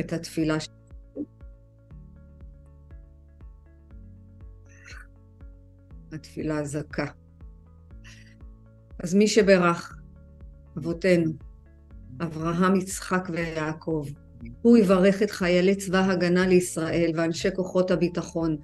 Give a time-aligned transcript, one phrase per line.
[0.00, 1.24] את התפילה שלנו.
[6.12, 7.06] התפילה הזכה.
[9.02, 9.98] אז מי שברך,
[10.78, 11.32] אבותינו,
[12.22, 14.06] אברהם, יצחק ויעקב,
[14.62, 18.56] הוא יברך את חיילי צבא הגנה לישראל ואנשי כוחות הביטחון,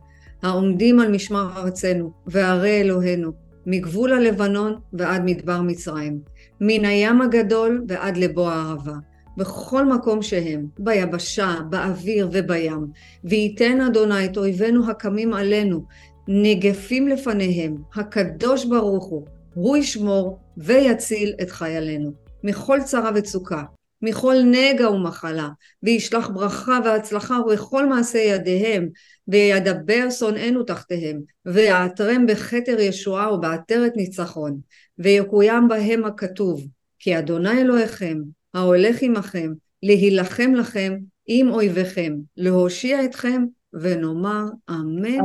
[0.43, 3.32] העומדים על משמר ארצנו וערי אלוהינו,
[3.66, 6.21] מגבול הלבנון ועד מדבר מצרים,
[6.61, 8.95] מן הים הגדול ועד לבוא הערבה,
[9.37, 12.87] בכל מקום שהם, ביבשה, באוויר ובים,
[13.25, 15.84] וייתן אדוני את אויבינו הקמים עלינו,
[16.29, 22.12] נגפים לפניהם, הקדוש ברוך הוא, הוא ישמור ויציל את חיילינו,
[22.45, 23.62] מכל צרה וצוקה,
[24.02, 25.48] מכל נגע ומחלה,
[25.83, 28.89] וישלח ברכה והצלחה בכל מעשה ידיהם,
[29.28, 34.61] וידבר שונאינו תחתיהם, ויעטרם בכתר ישועה ובעטרת ניצחון,
[34.98, 36.66] ויקוים בהם הכתוב,
[36.98, 38.19] כי אדוני אלוהיכם,
[38.54, 45.18] ההולך עמכם, להילחם לכם עם אויביכם, להושיע אתכם, ונאמר אמן.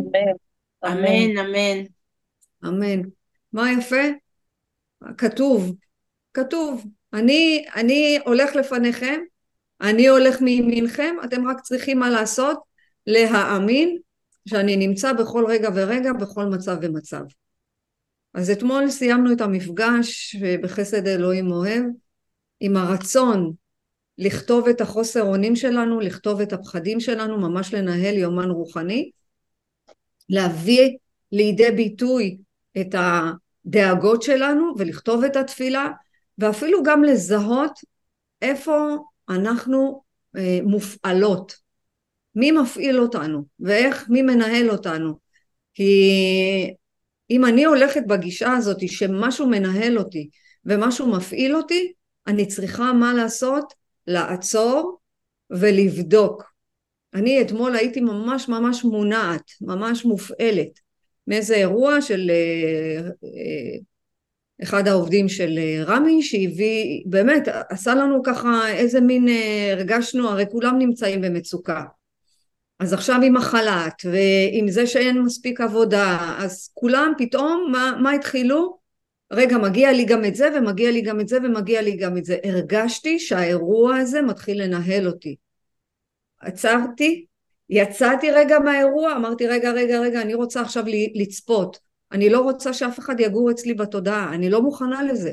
[0.85, 1.83] אמן, אמן, אמן.
[2.65, 3.01] אמן.
[3.53, 4.01] מה יפה?
[5.17, 5.75] כתוב,
[6.33, 9.21] כתוב, אני, אני הולך לפניכם,
[9.81, 12.59] אני הולך מימינכם, אתם רק צריכים מה לעשות?
[13.07, 13.97] להאמין
[14.49, 17.21] שאני נמצא בכל רגע ורגע, בכל מצב ומצב.
[18.33, 21.83] אז אתמול סיימנו את המפגש בחסד אלוהים אוהב,
[22.59, 23.53] עם הרצון
[24.17, 29.11] לכתוב את החוסר אונים שלנו, לכתוב את הפחדים שלנו, ממש לנהל יומן רוחני,
[30.29, 30.97] להביא
[31.31, 32.37] לידי ביטוי
[32.81, 35.89] את הדאגות שלנו ולכתוב את התפילה,
[36.37, 37.79] ואפילו גם לזהות
[38.41, 38.95] איפה
[39.29, 40.01] אנחנו
[40.37, 41.55] אה, מופעלות,
[42.35, 45.13] מי מפעיל אותנו ואיך, מי מנהל אותנו.
[45.73, 46.73] כי
[47.29, 50.29] אם אני הולכת בגישה הזאת שמשהו מנהל אותי
[50.65, 51.93] ומשהו מפעיל אותי,
[52.29, 53.73] אני צריכה מה לעשות?
[54.07, 54.99] לעצור
[55.49, 56.43] ולבדוק.
[57.13, 60.79] אני אתמול הייתי ממש ממש מונעת, ממש מופעלת
[61.27, 63.77] מאיזה אירוע של אה, אה,
[64.63, 69.27] אחד העובדים של אה, רמי שהביא, באמת עשה לנו ככה איזה מין,
[69.71, 71.83] הרגשנו, הרי כולם נמצאים במצוקה.
[72.79, 78.78] אז עכשיו עם החל"ת ועם זה שאין מספיק עבודה, אז כולם פתאום, מה, מה התחילו?
[79.31, 82.25] רגע, מגיע לי גם את זה ומגיע לי גם את זה ומגיע לי גם את
[82.25, 82.37] זה.
[82.43, 85.35] הרגשתי שהאירוע הזה מתחיל לנהל אותי.
[86.41, 87.25] עצרתי,
[87.69, 90.83] יצאתי רגע מהאירוע, אמרתי רגע, רגע, רגע, אני רוצה עכשיו
[91.15, 91.79] לצפות.
[92.11, 95.31] אני לא רוצה שאף אחד יגור אצלי בתודעה, אני לא מוכנה לזה.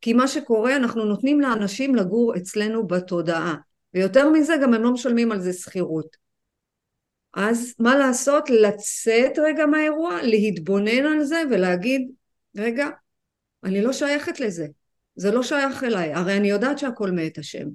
[0.00, 3.54] כי מה שקורה, אנחנו נותנים לאנשים לגור אצלנו בתודעה.
[3.94, 6.16] ויותר מזה, גם הם לא משלמים על זה שכירות.
[7.34, 8.50] אז מה לעשות?
[8.50, 12.10] לצאת רגע מהאירוע, להתבונן על זה ולהגיד,
[12.56, 12.88] רגע,
[13.64, 14.66] אני לא שייכת לזה,
[15.16, 17.68] זה לא שייך אליי, הרי אני יודעת שהכל מאת השם.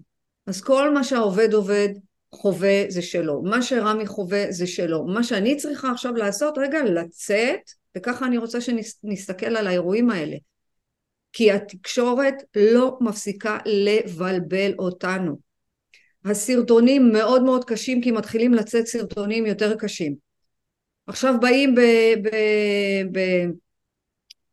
[0.47, 1.89] אז כל מה שהעובד עובד,
[2.31, 7.59] חווה זה שלו, מה שרמי חווה זה שלו, מה שאני צריכה עכשיו לעשות, רגע, לצאת,
[7.97, 10.37] וככה אני רוצה שנסתכל על האירועים האלה.
[11.33, 15.39] כי התקשורת לא מפסיקה לבלבל אותנו.
[16.25, 20.15] הסרטונים מאוד מאוד קשים כי מתחילים לצאת סרטונים יותר קשים.
[21.07, 21.79] עכשיו באים ב...
[22.21, 22.29] ב,
[23.11, 23.19] ב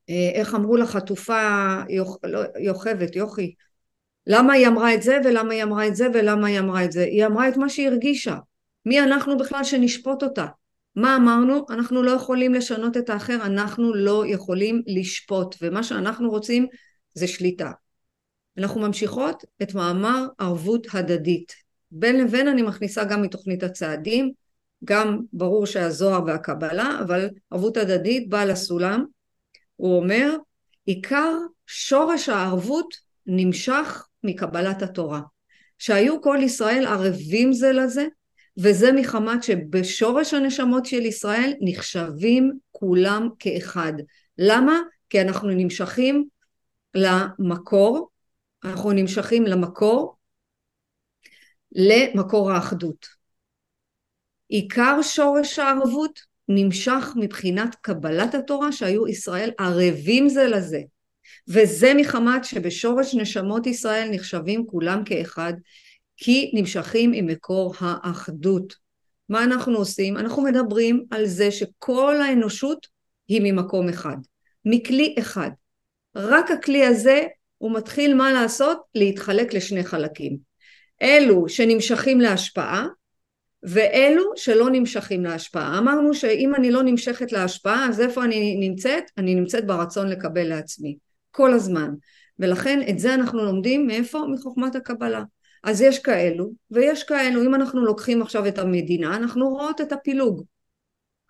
[0.09, 3.55] איך אמרו לחטופה יוכ, לא, יוכבת, יוכי,
[4.27, 7.05] למה היא אמרה את זה ולמה היא אמרה את זה ולמה היא אמרה את זה?
[7.05, 8.37] היא אמרה את מה שהיא הרגישה.
[8.87, 10.47] מי אנחנו בכלל שנשפוט אותה?
[10.97, 11.67] מה אמרנו?
[11.71, 16.67] אנחנו לא יכולים לשנות את האחר, אנחנו לא יכולים לשפוט, ומה שאנחנו רוצים
[17.15, 17.71] זה שליטה.
[18.59, 21.53] אנחנו ממשיכות את מאמר ערבות הדדית.
[21.91, 24.33] בין לבין אני מכניסה גם מתוכנית הצעדים,
[24.85, 29.05] גם ברור שהזוהר והקבלה, אבל ערבות הדדית, בעל הסולם,
[29.82, 30.37] הוא אומר,
[30.84, 32.94] עיקר שורש הערבות
[33.26, 35.20] נמשך מקבלת התורה.
[35.78, 38.06] שהיו כל ישראל ערבים זה לזה,
[38.56, 43.93] וזה מחמת שבשורש הנשמות של ישראל נחשבים כולם כאחד.
[44.38, 44.78] למה?
[45.10, 46.28] כי אנחנו נמשכים
[46.94, 48.10] למקור,
[48.64, 50.16] אנחנו נמשכים למקור,
[51.72, 53.06] למקור האחדות.
[54.49, 60.81] עיקר שורש הערבות נמשך מבחינת קבלת התורה שהיו ישראל ערבים זה לזה.
[61.49, 65.52] וזה מחמת שבשורש נשמות ישראל נחשבים כולם כאחד,
[66.16, 68.75] כי נמשכים עם מקור האחדות.
[69.28, 70.16] מה אנחנו עושים?
[70.16, 72.87] אנחנו מדברים על זה שכל האנושות
[73.28, 74.16] היא ממקום אחד,
[74.64, 75.50] מכלי אחד.
[76.16, 77.22] רק הכלי הזה
[77.58, 78.78] הוא מתחיל מה לעשות?
[78.94, 80.37] להתחלק לשני חלקים.
[81.02, 82.87] אלו שנמשכים להשפעה
[83.62, 85.79] ואלו שלא נמשכים להשפעה.
[85.79, 89.05] אמרנו שאם אני לא נמשכת להשפעה אז איפה אני נמצאת?
[89.19, 90.97] אני נמצאת ברצון לקבל לעצמי.
[91.31, 91.91] כל הזמן.
[92.38, 94.25] ולכן את זה אנחנו לומדים מאיפה?
[94.32, 95.23] מחוכמת הקבלה.
[95.64, 100.44] אז יש כאלו ויש כאלו, אם אנחנו לוקחים עכשיו את המדינה, אנחנו רואות את הפילוג.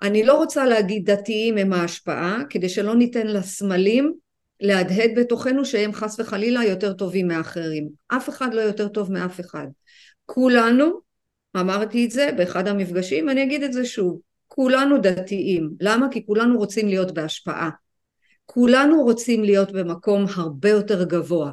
[0.02, 4.14] אני לא רוצה להגיד דתיים הם ההשפעה, כדי שלא ניתן לסמלים
[4.60, 7.88] להדהד בתוכנו שהם חס וחלילה יותר טובים מאחרים.
[8.08, 9.66] אף אחד לא יותר טוב מאף אחד.
[10.26, 11.00] כולנו,
[11.56, 15.70] אמרתי את זה באחד המפגשים, אני אגיד את זה שוב, כולנו דתיים.
[15.80, 16.06] למה?
[16.10, 17.70] כי כולנו רוצים להיות בהשפעה.
[18.46, 21.50] כולנו רוצים להיות במקום הרבה יותר גבוה.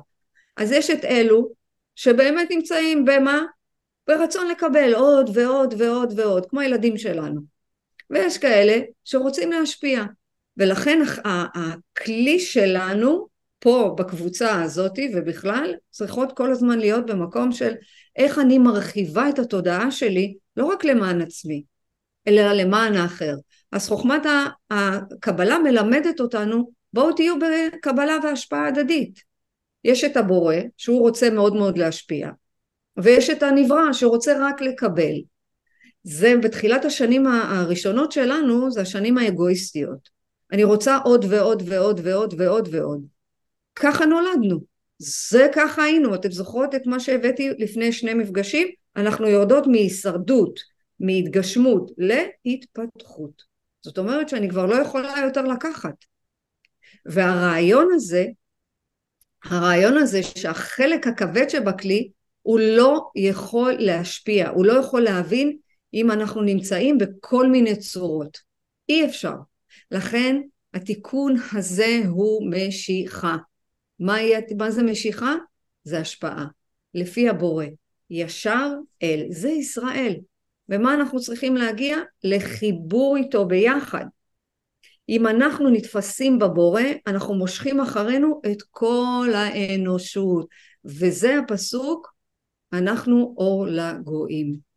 [0.57, 1.49] אז יש את אלו
[1.95, 3.41] שבאמת נמצאים במה?
[4.07, 7.41] ברצון לקבל עוד ועוד ועוד ועוד, כמו הילדים שלנו.
[8.09, 10.03] ויש כאלה שרוצים להשפיע.
[10.57, 13.27] ולכן הכלי שלנו
[13.59, 17.73] פה בקבוצה הזאת ובכלל צריכות כל הזמן להיות במקום של
[18.19, 21.63] איך אני מרחיבה את התודעה שלי לא רק למען עצמי
[22.27, 23.35] אלא למען האחר.
[23.71, 24.21] אז חוכמת
[24.71, 29.19] הקבלה מלמדת אותנו בואו תהיו בקבלה והשפעה הדדית.
[29.83, 32.29] יש את הבורא שהוא רוצה מאוד מאוד להשפיע
[32.97, 35.15] ויש את הנברא שרוצה רק לקבל.
[36.03, 40.09] זה בתחילת השנים הראשונות שלנו זה השנים האגואיסטיות.
[40.51, 43.05] אני רוצה עוד ועוד ועוד ועוד ועוד ועוד.
[43.75, 44.68] ככה נולדנו.
[44.99, 46.15] זה ככה היינו.
[46.15, 48.67] אתם זוכרות את מה שהבאתי לפני שני מפגשים?
[48.95, 50.59] אנחנו יורדות מהישרדות,
[50.99, 51.91] מהתגשמות,
[52.45, 53.43] להתפתחות.
[53.81, 55.95] זאת אומרת שאני כבר לא יכולה יותר לקחת.
[57.05, 58.25] והרעיון הזה,
[59.43, 62.09] הרעיון הזה שהחלק הכבד שבכלי
[62.41, 65.57] הוא לא יכול להשפיע, הוא לא יכול להבין
[65.93, 68.37] אם אנחנו נמצאים בכל מיני צורות.
[68.89, 69.33] אי אפשר.
[69.91, 70.41] לכן
[70.73, 73.37] התיקון הזה הוא משיכה.
[73.99, 75.35] מה, יהיה, מה זה משיכה?
[75.83, 76.45] זה השפעה.
[76.93, 77.65] לפי הבורא.
[78.09, 78.69] ישר
[79.03, 79.25] אל.
[79.29, 80.15] זה ישראל.
[80.69, 81.97] ומה אנחנו צריכים להגיע?
[82.23, 84.05] לחיבור איתו ביחד.
[85.09, 90.47] אם אנחנו נתפסים בבורא, אנחנו מושכים אחרינו את כל האנושות.
[90.85, 92.13] וזה הפסוק,
[92.73, 94.69] אנחנו אור לגויים.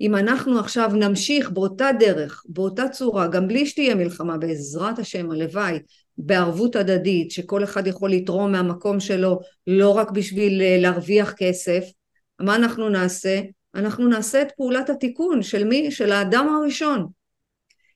[0.00, 5.78] אם אנחנו עכשיו נמשיך באותה דרך, באותה צורה, גם בלי שתהיה מלחמה, בעזרת השם, הלוואי,
[6.18, 11.84] בערבות הדדית, שכל אחד יכול לתרום מהמקום שלו, לא רק בשביל אה, להרוויח כסף,
[12.40, 13.40] מה אנחנו נעשה?
[13.74, 15.90] אנחנו נעשה את פעולת התיקון של מי?
[15.90, 17.06] של האדם הראשון.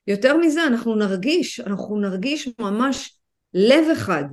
[0.06, 3.18] יותר מזה, אנחנו נרגיש, אנחנו נרגיש ממש
[3.54, 4.24] לב אחד,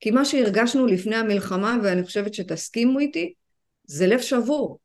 [0.00, 3.32] כי מה שהרגשנו לפני המלחמה, ואני חושבת שתסכימו איתי,
[3.84, 4.78] זה לב שבור.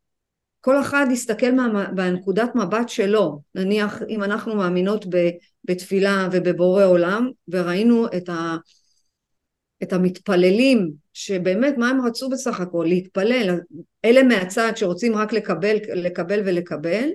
[0.62, 5.06] כל אחד יסתכל מה, בנקודת מבט שלו, נניח אם אנחנו מאמינות
[5.70, 8.58] בתפילה ובבורא עולם וראינו את, ה,
[9.84, 12.86] את המתפללים שבאמת מה הם רצו בסך הכל?
[12.88, 13.60] להתפלל,
[14.06, 17.10] אלה מהצד שרוצים רק לקבל, לקבל ולקבל,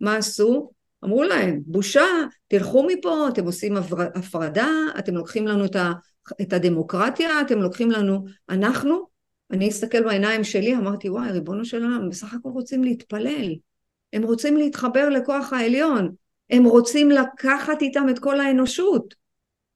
[0.00, 0.70] מה עשו?
[1.04, 2.06] אמרו להם, בושה,
[2.48, 3.76] תלכו מפה, אתם עושים
[4.14, 4.68] הפרדה,
[4.98, 5.92] אתם לוקחים לנו את, ה,
[6.40, 9.08] את הדמוקרטיה, אתם לוקחים לנו, אנחנו
[9.50, 13.54] אני אסתכל בעיניים שלי, אמרתי, וואי, ריבונו של עולם, בסך הכל רוצים להתפלל.
[14.12, 16.14] הם רוצים להתחבר לכוח העליון.
[16.50, 19.14] הם רוצים לקחת איתם את כל האנושות.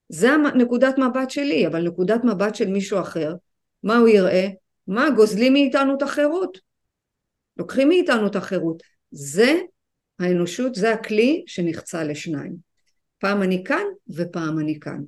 [0.08, 3.34] זה נקודת מבט שלי, אבל נקודת מבט של מישהו אחר,
[3.82, 4.48] מה הוא יראה?
[4.86, 6.58] מה, גוזלים מאיתנו את החירות.
[7.56, 8.82] לוקחים מאיתנו את החירות.
[9.10, 9.60] זה
[10.19, 12.56] האנושות, זה הכלי שנחצה לשניים.
[13.18, 13.84] פעם אני כאן
[14.16, 15.00] ופעם אני כאן.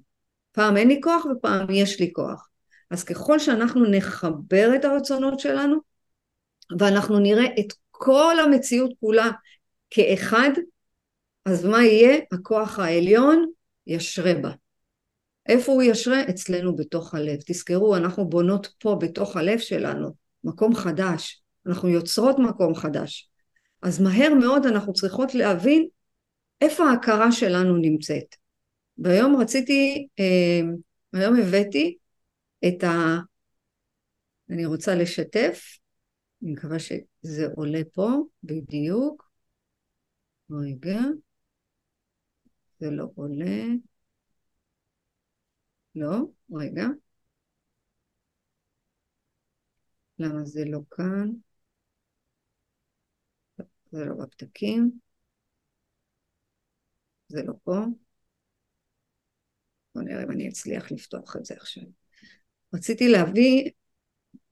[0.53, 2.49] פעם אין לי כוח ופעם יש לי כוח.
[2.91, 5.77] אז ככל שאנחנו נחבר את הרצונות שלנו
[6.79, 9.31] ואנחנו נראה את כל המציאות כולה
[9.91, 10.51] כאחד,
[11.45, 12.19] אז מה יהיה?
[12.33, 13.47] הכוח העליון
[13.87, 14.51] ישרה בה.
[15.47, 16.23] איפה הוא ישרה?
[16.31, 17.39] אצלנו בתוך הלב.
[17.47, 21.43] תזכרו, אנחנו בונות פה בתוך הלב שלנו מקום חדש.
[21.67, 23.31] אנחנו יוצרות מקום חדש.
[23.83, 25.89] אז מהר מאוד אנחנו צריכות להבין
[26.61, 28.35] איפה ההכרה שלנו נמצאת.
[28.99, 30.61] והיום רציתי, אה,
[31.13, 31.97] היום הבאתי
[32.69, 33.19] את ה...
[34.51, 35.79] אני רוצה לשתף,
[36.43, 38.09] אני מקווה שזה עולה פה
[38.43, 39.31] בדיוק.
[40.51, 41.01] רגע,
[42.85, 43.65] זה לא עולה.
[45.95, 46.19] לא,
[46.53, 46.87] רגע.
[50.19, 51.31] למה זה לא כאן?
[53.91, 54.99] זה לא בפתקים.
[57.29, 57.77] זה לא פה.
[59.95, 61.85] בוא נראה אם אני אצליח לפתוח את זה עכשיו.
[62.75, 63.71] רציתי להביא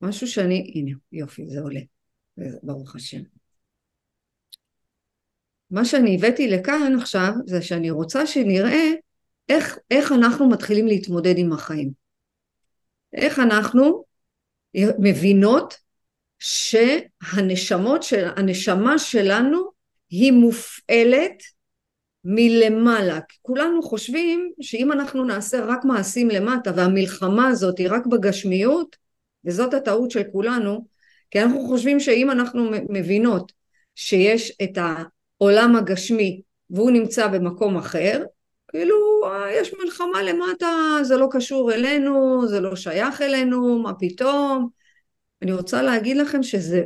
[0.01, 1.81] משהו שאני, הנה יופי זה עולה,
[2.63, 3.32] ברוך השם.
[5.73, 8.91] מה שאני הבאתי לכאן עכשיו זה שאני רוצה שנראה
[9.49, 11.91] איך, איך אנחנו מתחילים להתמודד עם החיים.
[13.13, 14.05] איך אנחנו
[14.75, 15.75] מבינות
[16.39, 19.71] שהנשמות של, הנשמה שלנו
[20.11, 21.43] היא מופעלת
[22.25, 23.21] מלמעלה.
[23.43, 28.97] כולנו חושבים שאם אנחנו נעשה רק מעשים למטה והמלחמה הזאת היא רק בגשמיות,
[29.45, 30.87] וזאת הטעות של כולנו,
[31.31, 33.53] כי אנחנו חושבים שאם אנחנו מבינות
[33.95, 34.79] שיש את
[35.43, 38.23] העולם הגשמי והוא נמצא במקום אחר,
[38.69, 38.97] כאילו
[39.61, 40.67] יש מלחמה למטה,
[41.03, 44.69] זה לא קשור אלינו, זה לא שייך אלינו, מה פתאום?
[45.43, 46.83] אני רוצה להגיד לכם שזה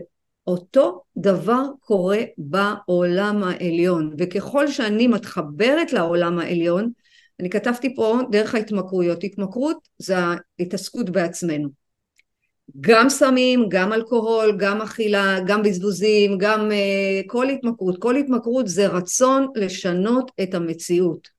[0.46, 6.90] אותו דבר קורה בעולם העליון, וככל שאני מתחברת לעולם העליון,
[7.40, 10.14] אני כתבתי פה דרך ההתמכרויות, התמכרות זה
[10.58, 11.85] ההתעסקות בעצמנו.
[12.80, 17.99] גם סמים, גם אלכוהול, גם אכילה, גם בזבוזים, גם uh, כל התמכרות.
[17.99, 21.37] כל התמכרות זה רצון לשנות את המציאות.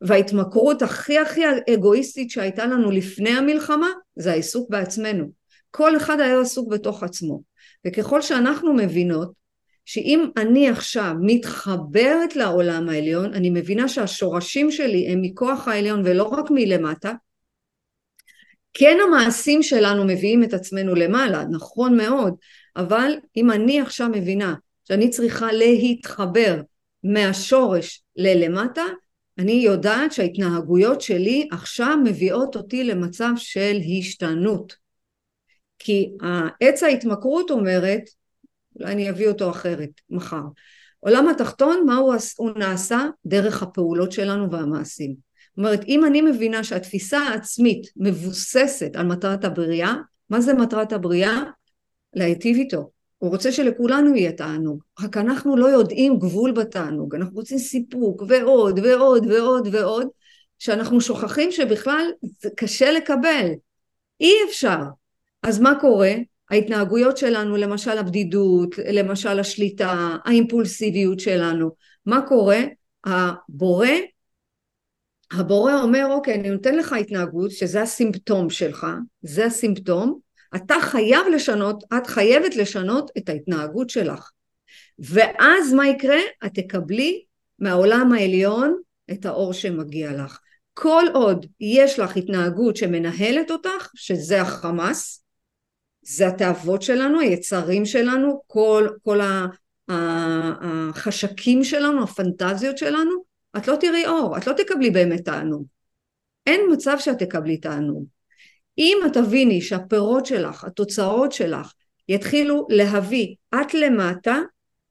[0.00, 1.42] וההתמכרות הכי הכי
[1.74, 5.30] אגואיסטית שהייתה לנו לפני המלחמה זה העיסוק בעצמנו.
[5.70, 7.42] כל אחד היה עסוק בתוך עצמו.
[7.86, 9.32] וככל שאנחנו מבינות
[9.84, 16.44] שאם אני עכשיו מתחברת לעולם העליון, אני מבינה שהשורשים שלי הם מכוח העליון ולא רק
[16.50, 17.12] מלמטה,
[18.72, 22.34] כן המעשים שלנו מביאים את עצמנו למעלה, נכון מאוד,
[22.76, 26.60] אבל אם אני עכשיו מבינה שאני צריכה להתחבר
[27.04, 28.84] מהשורש ללמטה,
[29.38, 34.74] אני יודעת שההתנהגויות שלי עכשיו מביאות אותי למצב של השתנות.
[35.78, 36.12] כי
[36.60, 38.02] עץ ההתמכרות אומרת,
[38.76, 40.42] אולי אני אביא אותו אחרת מחר,
[41.00, 45.29] עולם התחתון מה הוא, הוא נעשה דרך הפעולות שלנו והמעשים.
[45.60, 49.94] אומרת אם אני מבינה שהתפיסה העצמית מבוססת על מטרת הבריאה,
[50.30, 51.42] מה זה מטרת הבריאה?
[52.14, 52.90] להיטיב איתו.
[53.18, 58.78] הוא רוצה שלכולנו יהיה תענוג, רק אנחנו לא יודעים גבול בתענוג, אנחנו רוצים סיפוק ועוד
[58.78, 60.06] ועוד ועוד ועוד,
[60.58, 62.06] שאנחנו שוכחים שבכלל
[62.42, 63.48] זה קשה לקבל,
[64.20, 64.80] אי אפשר.
[65.42, 66.12] אז מה קורה?
[66.50, 71.70] ההתנהגויות שלנו, למשל הבדידות, למשל השליטה, האימפולסיביות שלנו,
[72.06, 72.60] מה קורה?
[73.04, 73.88] הבורא,
[75.32, 78.86] הבורא אומר אוקיי אני נותן לך התנהגות שזה הסימפטום שלך,
[79.22, 80.18] זה הסימפטום,
[80.56, 84.30] אתה חייב לשנות, את חייבת לשנות את ההתנהגות שלך
[85.00, 86.18] ואז מה יקרה?
[86.46, 87.24] את תקבלי
[87.58, 88.80] מהעולם העליון
[89.12, 90.38] את האור שמגיע לך.
[90.74, 95.24] כל עוד יש לך התנהגות שמנהלת אותך, שזה החמאס,
[96.02, 99.20] זה התאוות שלנו, היצרים שלנו, כל, כל
[99.88, 105.66] החשקים שלנו, הפנטזיות שלנו, את לא תראי אור, את לא תקבלי באמת תענוג.
[106.46, 108.06] אין מצב שאת תקבלי תענוג.
[108.78, 111.72] אם את תביני שהפירות שלך, התוצאות שלך,
[112.08, 114.38] יתחילו להביא את למטה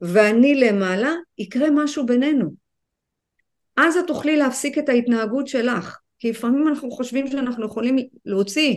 [0.00, 2.50] ואני למעלה, יקרה משהו בינינו.
[3.76, 8.76] אז את תוכלי להפסיק את ההתנהגות שלך, כי לפעמים אנחנו חושבים שאנחנו יכולים להוציא,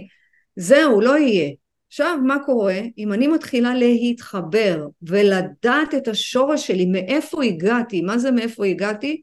[0.56, 1.52] זהו, לא יהיה.
[1.88, 8.32] עכשיו מה קורה אם אני מתחילה להתחבר ולדעת את השורש שלי מאיפה הגעתי מה זה
[8.32, 9.22] מאיפה הגעתי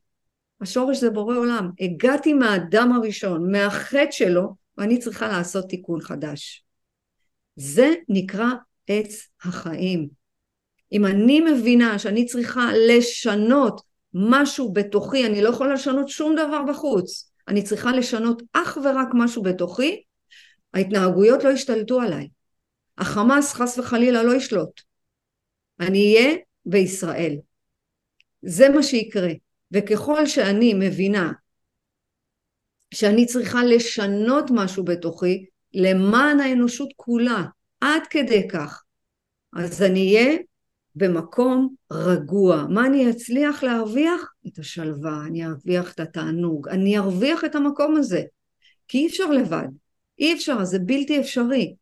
[0.60, 6.64] השורש זה בורא עולם הגעתי מהאדם הראשון מהחטא שלו ואני צריכה לעשות תיקון חדש
[7.56, 8.48] זה נקרא
[8.86, 10.08] עץ החיים
[10.92, 13.80] אם אני מבינה שאני צריכה לשנות
[14.14, 19.42] משהו בתוכי אני לא יכולה לשנות שום דבר בחוץ אני צריכה לשנות אך ורק משהו
[19.42, 20.02] בתוכי
[20.74, 22.28] ההתנהגויות לא ישתלטו עליי
[23.00, 24.80] החמאס חס וחלילה לא ישלוט.
[25.80, 26.36] אני אהיה
[26.66, 27.36] בישראל.
[28.42, 29.32] זה מה שיקרה.
[29.72, 31.32] וככל שאני מבינה
[32.94, 37.44] שאני צריכה לשנות משהו בתוכי למען האנושות כולה,
[37.80, 38.82] עד כדי כך,
[39.52, 40.38] אז אני אהיה
[40.94, 42.66] במקום רגוע.
[42.68, 44.32] מה אני אצליח להרוויח?
[44.46, 48.22] את השלווה, אני ארוויח את התענוג, אני ארוויח את המקום הזה.
[48.88, 49.66] כי אי אפשר לבד.
[50.18, 51.74] אי אפשר, זה בלתי אפשרי.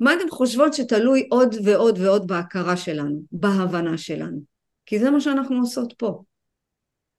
[0.00, 4.49] מה אתן חושבות שתלוי עוד ועוד ועוד בהכרה שלנו, בהבנה שלנו?
[4.90, 6.22] כי זה מה שאנחנו עושות פה.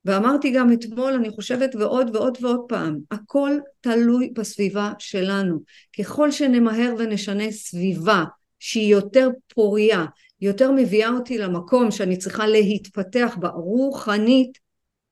[0.06, 3.51] ואמרתי גם אתמול, אני חושבת ועוד ועוד ועוד פעם, הכל
[3.82, 5.60] תלוי בסביבה שלנו.
[6.00, 8.24] ככל שנמהר ונשנה סביבה
[8.60, 10.06] שהיא יותר פוריה,
[10.42, 14.58] יותר מביאה אותי למקום שאני צריכה להתפתח בה רוחנית,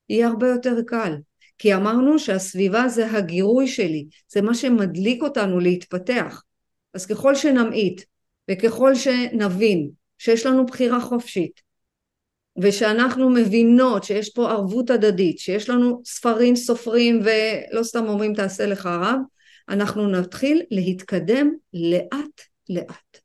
[0.10, 1.16] יהיה הרבה יותר קל.
[1.58, 6.44] כי אמרנו שהסביבה זה הגירוי שלי, זה מה שמדליק אותנו להתפתח.
[6.94, 8.01] אז ככל שנמעיט
[8.51, 11.69] וככל שנבין שיש לנו בחירה חופשית
[12.62, 18.86] ושאנחנו מבינות שיש פה ערבות הדדית, שיש לנו ספרים סופרים ולא סתם אומרים תעשה לך
[18.86, 19.20] רב,
[19.70, 23.20] אנחנו נתחיל להתקדם לאט לאט.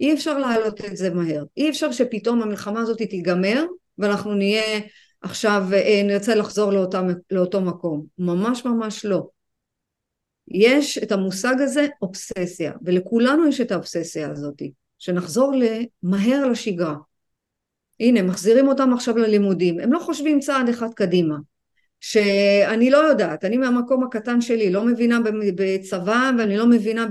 [0.00, 3.64] אי אפשר להעלות את זה מהר, אי אפשר שפתאום המלחמה הזאת תיגמר
[3.98, 4.80] ואנחנו נהיה
[5.20, 9.26] עכשיו, אה, נרצה לחזור לאותה, לאותו מקום, ממש ממש לא.
[10.48, 14.62] יש את המושג הזה אובססיה, ולכולנו יש את האובססיה הזאת,
[14.98, 15.52] שנחזור
[16.02, 16.94] מהר לשגרה.
[18.00, 21.36] הנה, מחזירים אותם עכשיו ללימודים, הם לא חושבים צעד אחד קדימה.
[22.00, 25.18] שאני לא יודעת, אני מהמקום הקטן שלי לא מבינה
[25.54, 27.06] בצבא ואני לא מבינה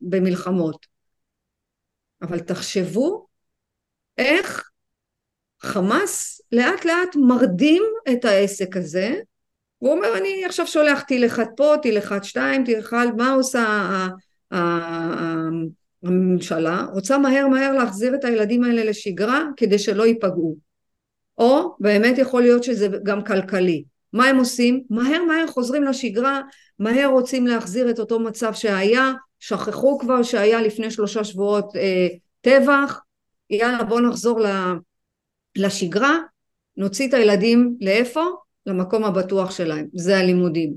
[0.00, 0.86] במלחמות.
[2.22, 3.26] אבל תחשבו
[4.18, 4.70] איך
[5.62, 9.14] חמאס לאט לאט מרדים את העסק הזה
[9.78, 14.08] הוא אומר אני עכשיו שולח טיל אחד פה, טיל אחד שתיים, טיל אחד, מה עושה
[16.06, 16.86] הממשלה?
[16.92, 20.56] רוצה מהר מהר להחזיר את הילדים האלה לשגרה כדי שלא ייפגעו.
[21.38, 23.84] או באמת יכול להיות שזה גם כלכלי.
[24.12, 24.82] מה הם עושים?
[24.90, 26.40] מהר מהר חוזרים לשגרה,
[26.78, 32.08] מהר רוצים להחזיר את אותו מצב שהיה, שכחו כבר שהיה לפני שלושה שבועות אה,
[32.40, 33.00] טבח,
[33.50, 34.40] יאללה בוא נחזור
[35.56, 36.18] לשגרה,
[36.76, 38.24] נוציא את הילדים לאיפה?
[38.66, 40.74] למקום הבטוח שלהם, זה הלימודים.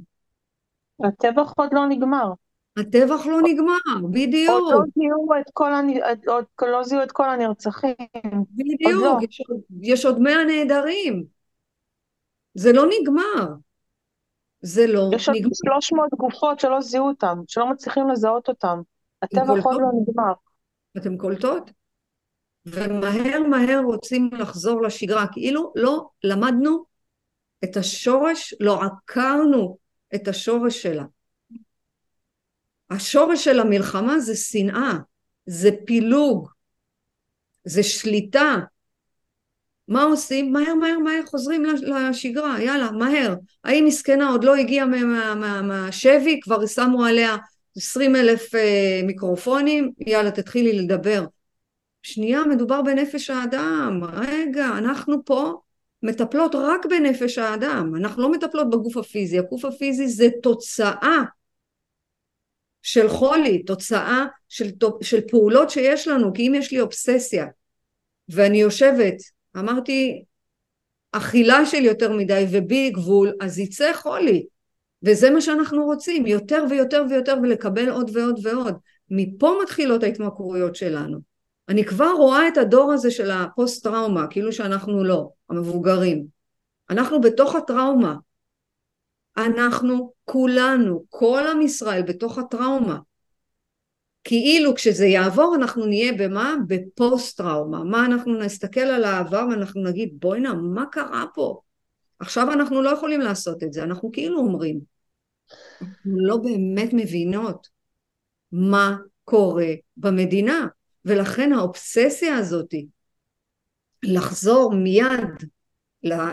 [1.03, 2.31] הטבח עוד לא נגמר.
[2.79, 4.59] הטבח לא נגמר, בדיוק.
[4.59, 5.89] עוד לא זיהו את כל, הנ...
[6.27, 7.95] עוד לא זיהו את כל הנרצחים.
[8.51, 9.17] בדיוק, לא.
[9.21, 11.23] יש, עוד, יש עוד מאה נעדרים.
[12.53, 13.53] זה לא נגמר.
[14.61, 15.15] זה לא נגמר.
[15.15, 18.81] יש עוד 300 גופות שלא זיהו אותם, שלא מצליחים לזהות אותם.
[19.21, 20.33] הטבח עוד לא נגמר.
[20.97, 21.71] אתם קולטות?
[22.65, 26.85] ומהר מהר רוצים לחזור לשגרה, כאילו לא למדנו
[27.63, 29.77] את השורש, לא עקרנו
[30.15, 31.03] את השורש שלה.
[32.89, 34.93] השורש של המלחמה זה שנאה,
[35.45, 36.49] זה פילוג,
[37.63, 38.55] זה שליטה.
[39.87, 40.53] מה עושים?
[40.53, 43.35] מהר מהר מהר חוזרים לשגרה, יאללה, מהר.
[43.63, 44.85] האם מסכנה עוד לא הגיעה
[45.61, 47.37] מהשבי, כבר שמו עליה
[47.77, 51.25] עשרים אלף אה, מיקרופונים, יאללה תתחילי לדבר.
[52.03, 55.53] שנייה, מדובר בנפש האדם, רגע, אנחנו פה
[56.03, 61.23] מטפלות רק בנפש האדם, אנחנו לא מטפלות בגוף הפיזי, הגוף הפיזי זה תוצאה
[62.81, 64.69] של חולי, תוצאה של,
[65.01, 67.45] של פעולות שיש לנו, כי אם יש לי אובססיה
[68.29, 69.15] ואני יושבת,
[69.57, 70.23] אמרתי
[71.11, 74.45] אכילה של יותר מדי ובי גבול, אז יצא חולי,
[75.03, 78.75] וזה מה שאנחנו רוצים, יותר ויותר ויותר ולקבל עוד ועוד ועוד.
[79.09, 81.19] מפה מתחילות ההתמכרויות שלנו.
[81.69, 86.25] אני כבר רואה את הדור הזה של הפוסט טראומה, כאילו שאנחנו לא, המבוגרים.
[86.89, 88.15] אנחנו בתוך הטראומה.
[89.45, 92.99] אנחנו כולנו, כל עם ישראל בתוך הטראומה.
[94.23, 96.55] כאילו כשזה יעבור אנחנו נהיה במה?
[96.67, 97.83] בפוסט טראומה.
[97.83, 101.61] מה אנחנו נסתכל על העבר ואנחנו נגיד בוא'נה מה קרה פה?
[102.19, 104.79] עכשיו אנחנו לא יכולים לעשות את זה, אנחנו כאילו אומרים.
[105.81, 107.67] אנחנו לא באמת מבינות
[108.51, 110.67] מה קורה במדינה.
[111.05, 112.73] ולכן האובססיה הזאת
[114.03, 115.43] לחזור מיד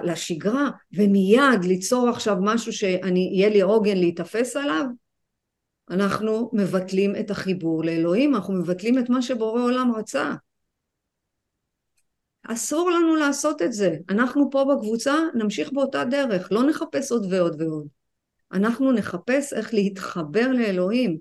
[0.04, 4.86] לשגרה ומיד ליצור עכשיו משהו שיהיה לי עוגן להיתפס עליו
[5.90, 10.34] אנחנו מבטלים את החיבור לאלוהים, אנחנו מבטלים את מה שבורא עולם רצה.
[12.42, 13.96] אסור לנו לעשות את זה.
[14.10, 17.86] אנחנו פה בקבוצה נמשיך באותה דרך, לא נחפש עוד ועוד ועוד.
[18.52, 21.18] אנחנו נחפש איך להתחבר לאלוהים,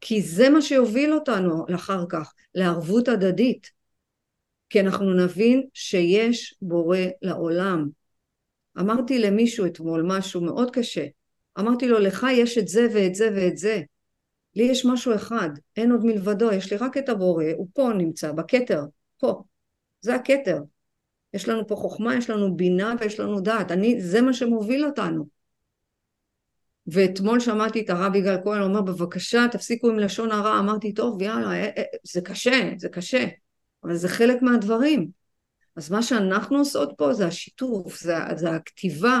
[0.00, 3.70] כי זה מה שיוביל אותנו אחר כך לערבות הדדית
[4.72, 7.88] כי אנחנו נבין שיש בורא לעולם.
[8.80, 11.06] אמרתי למישהו אתמול משהו מאוד קשה.
[11.58, 13.82] אמרתי לו לך יש את זה ואת זה ואת זה.
[14.56, 18.32] לי יש משהו אחד אין עוד מלבדו יש לי רק את הבורא הוא פה נמצא
[18.32, 18.82] בכתר
[19.18, 19.42] פה.
[20.00, 20.58] זה הכתר.
[21.34, 23.70] יש לנו פה חוכמה יש לנו בינה ויש לנו דעת.
[23.70, 25.26] אני זה מה שמוביל אותנו.
[26.86, 30.58] ואתמול שמעתי את הרב יגאל כהן אומר בבקשה תפסיקו עם לשון הרע.
[30.58, 33.26] אמרתי טוב יאללה אה, אה, זה קשה זה קשה
[33.84, 35.10] אבל זה חלק מהדברים.
[35.76, 39.20] אז מה שאנחנו עושות פה זה השיתוף זה, זה הכתיבה.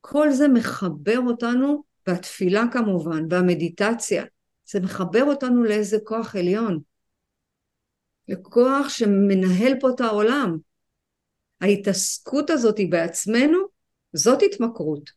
[0.00, 4.24] כל זה מחבר אותנו והתפילה כמובן והמדיטציה
[4.66, 6.80] זה מחבר אותנו לאיזה כוח עליון.
[8.28, 10.58] לכוח שמנהל פה את העולם.
[11.60, 13.58] ההתעסקות הזאת בעצמנו
[14.12, 15.10] זאת התמכרות.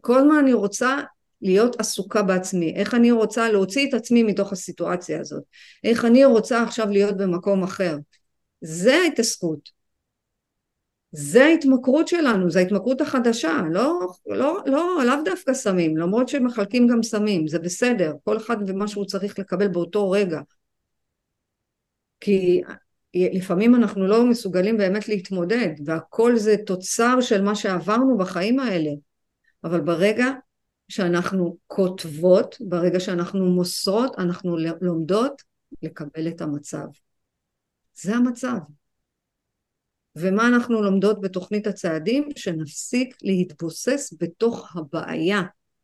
[0.00, 0.96] כל הזמן אני רוצה
[1.42, 5.42] להיות עסוקה בעצמי, איך אני רוצה להוציא את עצמי מתוך הסיטואציה הזאת,
[5.84, 7.96] איך אני רוצה עכשיו להיות במקום אחר.
[8.60, 9.78] זה ההתעסקות.
[11.12, 17.02] זה ההתמכרות שלנו, זו ההתמכרות החדשה, לא, לא, לא, לאו דווקא סמים, למרות שמחלקים גם
[17.02, 20.40] סמים, זה בסדר, כל אחד ומה שהוא צריך לקבל באותו רגע.
[22.20, 22.62] כי
[23.14, 28.90] לפעמים אנחנו לא מסוגלים באמת להתמודד, והכל זה תוצר של מה שעברנו בחיים האלה.
[29.64, 30.26] אבל ברגע
[30.88, 35.42] שאנחנו כותבות, ברגע שאנחנו מוסרות, אנחנו לומדות
[35.82, 36.86] לקבל את המצב.
[37.94, 38.58] זה המצב.
[40.16, 42.28] ומה אנחנו לומדות בתוכנית הצעדים?
[42.36, 45.42] שנפסיק להתבוסס בתוך הבעיה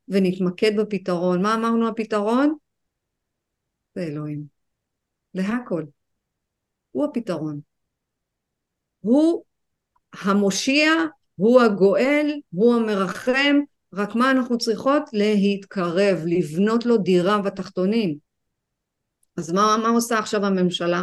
[0.09, 1.43] ונתמקד בפתרון.
[1.43, 2.55] מה אמרנו הפתרון?
[3.95, 4.45] זה אלוהים.
[5.35, 5.85] להכל.
[6.91, 7.61] הוא הפתרון.
[9.01, 9.45] הוא
[10.13, 10.91] המושיע
[11.37, 13.57] הוא הגואל, הוא המרחם,
[13.97, 15.03] רק מה אנחנו צריכות?
[15.13, 18.17] להתקרב, לבנות לו דירה בתחתונים.
[19.37, 21.03] אז מה, מה עושה עכשיו הממשלה?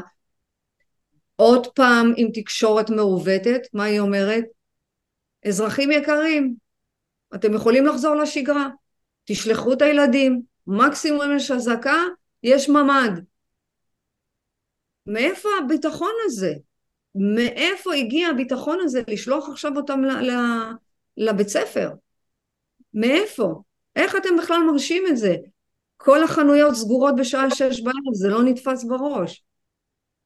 [1.35, 4.43] עוד פעם עם תקשורת מעוותת, מה היא אומרת?
[5.47, 6.55] אזרחים יקרים,
[7.35, 8.69] אתם יכולים לחזור לשגרה,
[9.25, 11.97] תשלחו את הילדים, מקסימום יש אזעקה,
[12.43, 13.23] יש ממ"ד.
[15.07, 16.53] מאיפה הביטחון הזה?
[17.15, 20.01] מאיפה הגיע הביטחון הזה לשלוח עכשיו אותם
[21.17, 21.89] לבית ספר?
[22.93, 23.61] מאיפה?
[23.95, 25.35] איך אתם בכלל מרשים את זה?
[25.97, 29.43] כל החנויות סגורות בשעה שש בערב, זה לא נתפס בראש.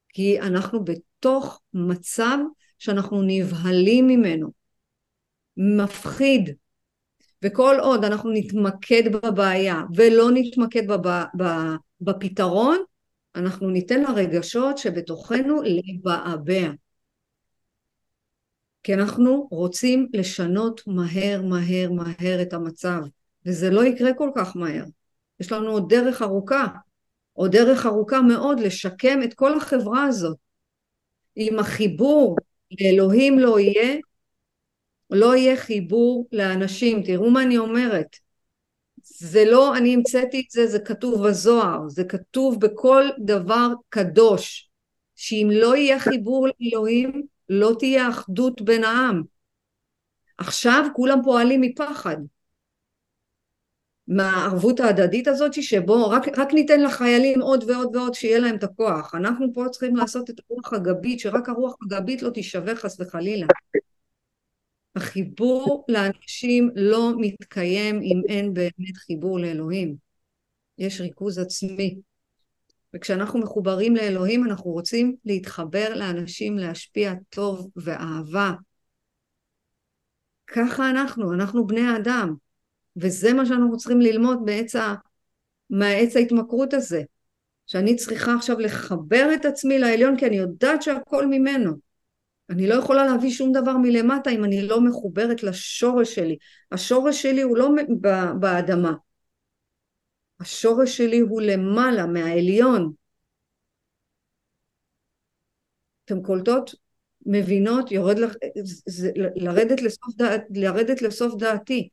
[0.09, 2.37] כי אנחנו בתוך מצב
[2.79, 4.51] שאנחנו נבהלים ממנו.
[5.57, 6.55] מפחיד.
[7.43, 10.83] וכל עוד אנחנו נתמקד בבעיה ולא נתמקד
[12.01, 12.77] בפתרון,
[13.35, 16.71] אנחנו ניתן לרגשות שבתוכנו לבעבע.
[18.85, 23.01] כי אנחנו רוצים לשנות מהר מהר מהר את המצב,
[23.45, 24.83] וזה לא יקרה כל כך מהר.
[25.39, 26.67] יש לנו עוד דרך ארוכה,
[27.33, 30.37] עוד דרך ארוכה מאוד לשקם את כל החברה הזאת.
[31.37, 32.35] אם החיבור
[32.81, 33.97] לאלוהים לא יהיה,
[35.09, 37.03] לא יהיה חיבור לאנשים.
[37.03, 38.15] תראו מה אני אומרת.
[39.03, 44.69] זה לא אני המצאתי את זה, זה כתוב בזוהר, זה כתוב בכל דבר קדוש,
[45.15, 49.23] שאם לא יהיה חיבור לאלוהים, לא תהיה אחדות בין העם.
[50.37, 52.17] עכשיו כולם פועלים מפחד.
[54.07, 59.15] מהערבות ההדדית הזאת שבו רק, רק ניתן לחיילים עוד ועוד ועוד שיהיה להם את הכוח.
[59.15, 63.47] אנחנו פה צריכים לעשות את הרוח הגבית, שרק הרוח הגבית לא תישבר חס וחלילה.
[64.95, 69.95] החיבור לאנשים לא מתקיים אם אין באמת חיבור לאלוהים.
[70.77, 71.95] יש ריכוז עצמי.
[72.95, 78.51] וכשאנחנו מחוברים לאלוהים אנחנו רוצים להתחבר לאנשים, להשפיע טוב ואהבה.
[80.47, 82.33] ככה אנחנו, אנחנו בני אדם.
[82.97, 84.95] וזה מה שאנחנו צריכים ללמוד מעץ, ה...
[85.69, 87.01] מהעץ ההתמכרות הזה.
[87.67, 91.71] שאני צריכה עכשיו לחבר את עצמי לעליון כי אני יודעת שהכל ממנו.
[92.49, 96.37] אני לא יכולה להביא שום דבר מלמטה אם אני לא מחוברת לשורש שלי.
[96.71, 97.69] השורש שלי הוא לא
[98.39, 98.93] באדמה.
[100.39, 102.91] השורש שלי הוא למעלה, מהעליון.
[106.05, 106.75] אתם קולטות?
[107.25, 107.91] מבינות?
[107.91, 108.33] יורד לח...
[108.85, 111.89] זה, לרדת, לסוף דעת, לרדת לסוף דעתי.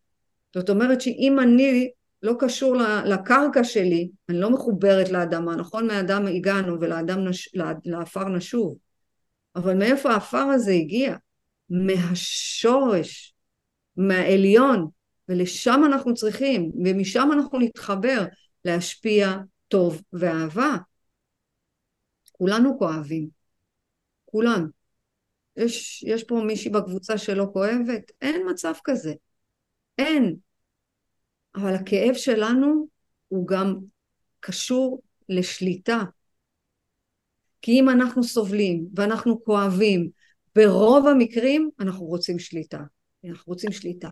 [0.55, 1.91] זאת אומרת שאם אני
[2.23, 5.87] לא קשור לקרקע שלי, אני לא מחוברת לאדמה, נכון?
[5.87, 7.55] מהאדם הגענו ולאדם נש...
[7.85, 8.77] לעפר נשוב.
[9.57, 11.17] אבל מאיפה העפר הזה הגיע?
[11.71, 13.35] מהשורש,
[13.97, 14.89] מהעליון,
[15.33, 18.25] ולשם אנחנו צריכים, ומשם אנחנו נתחבר
[18.65, 19.37] להשפיע
[19.69, 20.77] טוב ואהבה.
[22.33, 23.29] כולנו כואבים,
[24.25, 24.67] כולנו.
[25.57, 28.11] יש, יש פה מישהי בקבוצה שלא כואבת?
[28.21, 29.15] אין מצב כזה.
[29.99, 30.37] אין.
[31.55, 32.89] אבל הכאב שלנו
[33.29, 33.77] הוא גם
[34.41, 36.03] קשור לשליטה,
[37.63, 40.11] כי אם אנחנו סובלים ואנחנו כואבים,
[40.57, 42.81] ברוב המקרים אנחנו רוצים שליטה.
[43.25, 44.09] אנחנו רוצים שליטה.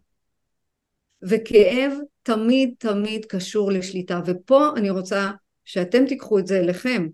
[1.23, 4.21] וכאב תמיד תמיד קשור לשליטה.
[4.27, 5.31] ופה אני רוצה
[5.65, 7.09] שאתם תיקחו את זה אליכם.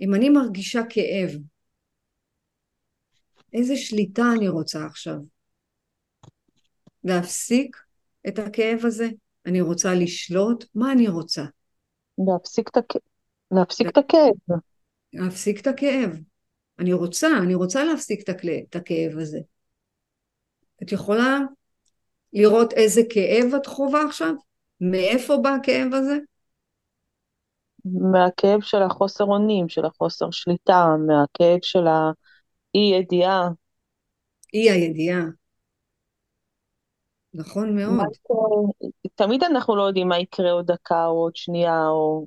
[0.00, 1.30] אם אני מרגישה כאב,
[3.52, 5.16] איזה שליטה אני רוצה עכשיו?
[7.04, 7.76] להפסיק
[8.28, 9.08] את הכאב הזה?
[9.46, 10.64] אני רוצה לשלוט?
[10.74, 11.44] מה אני רוצה?
[12.18, 12.96] להפסיק את, הכ...
[13.50, 14.58] להפסיק את הכאב.
[15.12, 16.18] להפסיק את הכאב.
[16.78, 19.38] אני רוצה, אני רוצה להפסיק את הכאב הזה.
[20.82, 21.38] את יכולה
[22.32, 24.34] לראות איזה כאב את חווה עכשיו?
[24.80, 26.16] מאיפה בא הכאב הזה?
[27.84, 33.48] מהכאב של החוסר אונים, של החוסר שליטה, מהכאב של האי ידיעה.
[34.54, 35.22] אי הידיעה.
[37.34, 38.06] נכון מאוד.
[39.14, 42.26] תמיד אנחנו לא יודעים מה יקרה עוד דקה או עוד שנייה, או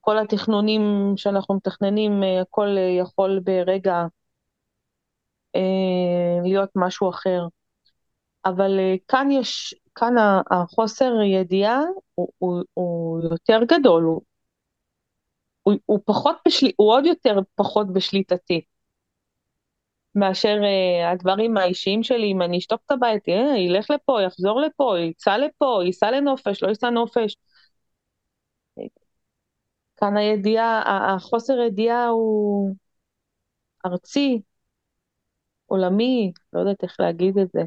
[0.00, 4.04] כל התכנונים שאנחנו מתכננים, אה, הכל אה, יכול ברגע
[5.56, 7.46] אה, להיות משהו אחר.
[8.44, 8.70] אבל
[9.08, 10.14] כאן יש, כאן
[10.50, 11.80] החוסר ידיעה
[12.14, 14.20] הוא, הוא, הוא יותר גדול, הוא,
[15.62, 18.60] הוא, הוא פחות, בשל, הוא עוד יותר פחות בשליטתי.
[20.14, 24.94] מאשר uh, הדברים האישיים שלי, אם אני אשתוק את הבית, אה, ילך לפה, יחזור לפה,
[24.98, 27.36] ייסע לפה, ייסע לנופש, לא ייסע נופש.
[29.96, 30.82] כאן הידיעה,
[31.14, 32.74] החוסר ידיעה הוא
[33.86, 34.42] ארצי,
[35.66, 37.60] עולמי, לא יודעת איך להגיד את זה.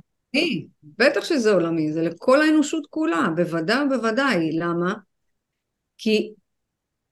[0.83, 4.51] בטח שזה עולמי, זה לכל האנושות כולה, בוודאי ובוודאי.
[4.51, 4.93] למה?
[5.97, 6.33] כי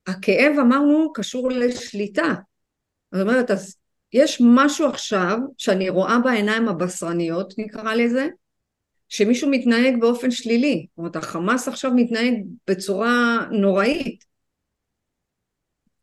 [0.07, 2.33] הכאב, אמרנו, קשור לשליטה.
[3.11, 3.77] זאת אומרת, אז
[4.13, 8.27] יש משהו עכשיו שאני רואה בעיניים הבשרניות, נקרא לזה,
[9.09, 10.85] שמישהו מתנהג באופן שלילי.
[10.89, 12.33] זאת אומרת, החמאס עכשיו מתנהג
[12.67, 14.25] בצורה נוראית.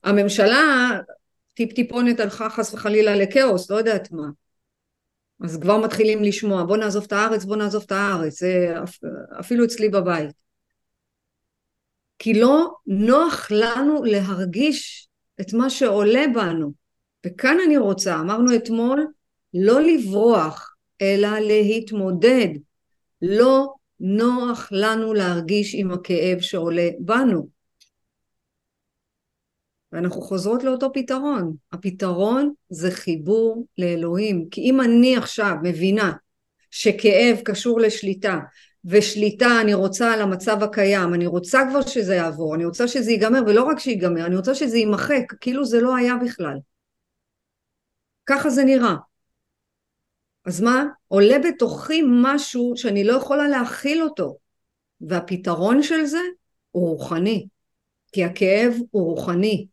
[0.05, 0.91] הממשלה
[1.55, 4.29] טיפ טיפונת הלכה חס וחלילה לכאוס, לא יודעת מה.
[5.45, 8.75] אז כבר מתחילים לשמוע, בוא נעזוב את הארץ, בוא נעזוב את הארץ, זה
[9.41, 10.31] אפילו אצלי בבית.
[12.19, 15.09] כי לא נוח לנו להרגיש
[15.41, 16.73] את מה שעולה בנו.
[17.27, 19.07] וכאן אני רוצה, אמרנו אתמול,
[19.55, 22.49] לא לברוח, אלא להתמודד.
[23.23, 27.58] לא נוח לנו להרגיש עם הכאב שעולה בנו.
[29.93, 31.57] ואנחנו חוזרות לאותו פתרון.
[31.73, 34.49] הפתרון זה חיבור לאלוהים.
[34.51, 36.13] כי אם אני עכשיו מבינה
[36.71, 38.39] שכאב קשור לשליטה,
[38.85, 43.41] ושליטה אני רוצה על המצב הקיים, אני רוצה כבר שזה יעבור, אני רוצה שזה ייגמר,
[43.47, 46.59] ולא רק שיגמר, אני רוצה שזה יימחק, כאילו זה לא היה בכלל.
[48.27, 48.95] ככה זה נראה.
[50.45, 50.85] אז מה?
[51.09, 54.37] עולה בתוכי משהו שאני לא יכולה להכיל אותו,
[55.01, 56.21] והפתרון של זה
[56.71, 57.47] הוא רוחני,
[58.13, 59.67] כי הכאב הוא רוחני.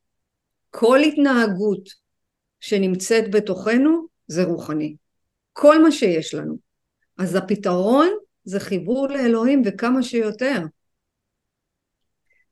[0.77, 1.89] כל התנהגות
[2.59, 4.95] שנמצאת בתוכנו זה רוחני.
[5.53, 6.57] כל מה שיש לנו.
[7.17, 8.07] אז הפתרון
[8.43, 10.61] זה חיבור לאלוהים וכמה שיותר.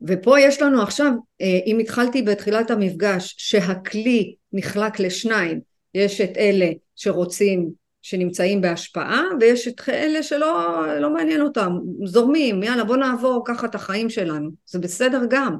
[0.07, 5.61] ופה יש לנו עכשיו, אה, אם התחלתי בתחילת המפגש, שהכלי נחלק לשניים,
[5.93, 12.83] יש את אלה שרוצים, שנמצאים בהשפעה, ויש את אלה שלא לא מעניין אותם, זורמים, יאללה
[12.83, 15.57] בוא נעבור ככה את החיים שלנו, זה בסדר גם,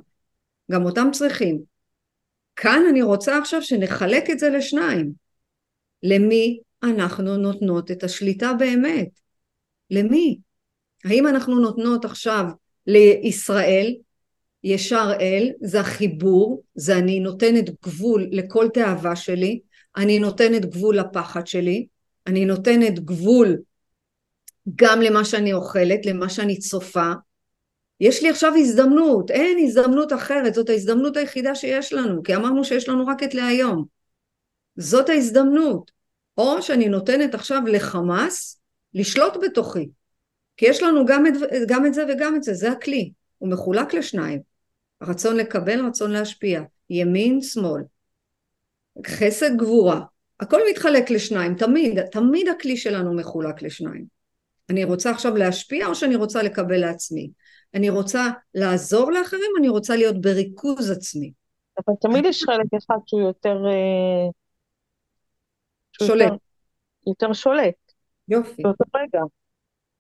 [0.72, 1.73] גם אותם צריכים.
[2.56, 5.12] כאן אני רוצה עכשיו שנחלק את זה לשניים.
[6.04, 9.10] למי אנחנו נותנות את השליטה באמת?
[9.92, 10.38] למי?
[11.06, 12.46] האם אנחנו נותנות עכשיו
[12.88, 13.96] לישראל,
[14.64, 19.60] ישר אל, זה החיבור, זה אני נותנת גבול לכל תאווה שלי,
[19.98, 21.88] אני נותנת גבול לפחד שלי,
[22.28, 23.58] אני נותנת גבול
[24.76, 27.12] גם למה שאני אוכלת, למה שאני צופה.
[28.04, 32.90] יש לי עכשיו הזדמנות, אין הזדמנות אחרת, זאת ההזדמנות היחידה שיש לנו, כי אמרנו שיש
[32.90, 33.86] לנו רק את להיום.
[34.76, 35.92] זאת ההזדמנות.
[36.38, 38.62] או שאני נותנת עכשיו לחמאס
[38.94, 39.90] לשלוט בתוכי.
[40.58, 41.34] כי יש לנו גם את,
[41.68, 43.12] גם את זה וגם את זה, זה הכלי.
[43.38, 44.42] הוא מחולק לשניים.
[45.04, 46.62] רצון לקבל, רצון להשפיע.
[46.90, 47.82] ימין, שמאל.
[49.08, 50.02] חסד, גבורה.
[50.40, 54.06] הכל מתחלק לשניים, תמיד, תמיד הכלי שלנו מחולק לשניים.
[54.70, 57.30] אני רוצה עכשיו להשפיע או שאני רוצה לקבל לעצמי?
[57.74, 61.32] אני רוצה לעזור לאחרים, אני רוצה להיות בריכוז עצמי.
[61.78, 63.58] אבל תמיד יש חלק אחד שהוא יותר...
[63.68, 64.30] אה,
[65.92, 66.32] שולט.
[66.32, 66.36] יותר,
[67.08, 67.76] יותר שולט.
[68.30, 68.62] יופי.
[68.64, 69.22] באותו רגע.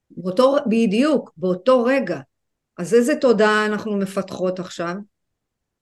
[0.09, 2.19] באותו, בדיוק, באותו רגע.
[2.77, 4.95] אז איזה תודעה אנחנו מפתחות עכשיו?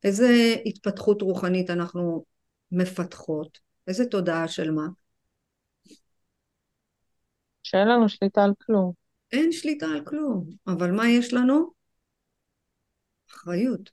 [0.04, 2.26] איזה התפתחות רוחנית אנחנו
[2.72, 3.60] מפתחות?
[3.88, 4.88] איזה תודעה של מה?
[7.64, 8.92] שאין לנו שליטה על כלום.
[9.32, 11.81] אין שליטה על כלום, אבל מה יש לנו?
[13.34, 13.90] אחריות.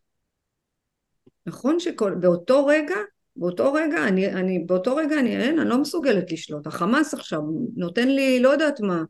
[1.47, 2.97] נכון שבאותו רגע,
[3.37, 6.67] באותו רגע, אני, אני, באותו רגע אני, אין, אני לא מסוגלת לשלוט.
[6.67, 7.41] החמאס עכשיו
[7.77, 9.03] נותן לי, לא יודעת מה.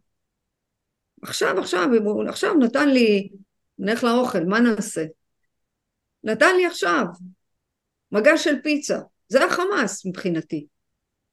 [1.23, 1.89] עכשיו, עכשיו,
[2.29, 3.29] עכשיו נתן לי,
[3.79, 5.05] נלך לאוכל, מה נעשה?
[6.25, 7.05] נתן לי עכשיו
[8.13, 8.99] מגש של פיצה.
[9.29, 10.67] זה החמאס מבחינתי.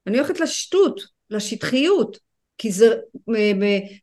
[0.07, 2.17] אני הולכת לשטות, לשטחיות,
[2.57, 2.95] כי זה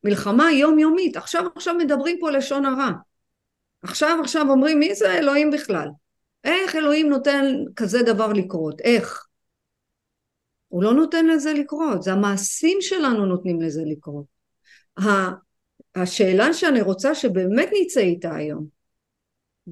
[0.05, 1.17] מלחמה יומיומית.
[1.17, 2.91] עכשיו עכשיו מדברים פה לשון הרע.
[3.83, 5.89] עכשיו עכשיו אומרים מי זה אלוהים בכלל?
[6.45, 7.45] איך אלוהים נותן
[7.77, 8.81] כזה דבר לקרות?
[8.81, 9.27] איך?
[10.69, 14.25] הוא לא נותן לזה לקרות, זה המעשים שלנו נותנים לזה לקרות.
[15.95, 18.67] השאלה שאני רוצה שבאמת נצא איתה היום,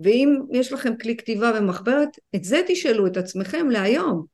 [0.03, 4.27] ואם יש לכם כלי כתיבה ומחברת, את זה תשאלו את עצמכם להיום.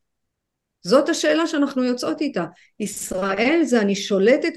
[0.83, 2.45] זאת השאלה שאנחנו יוצאות איתה.
[2.81, 4.53] ישראל זה אני שולטת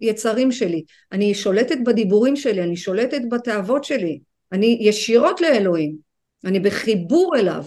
[0.00, 4.20] ביצרים שלי, אני שולטת בדיבורים שלי, אני שולטת בתאוות שלי,
[4.52, 5.96] אני ישירות לאלוהים,
[6.44, 7.64] אני בחיבור אליו.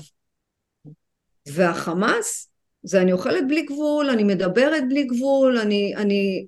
[1.48, 2.50] והחמאס
[2.84, 6.46] זה אני אוכלת בלי גבול, אני מדברת בלי גבול, אני, אני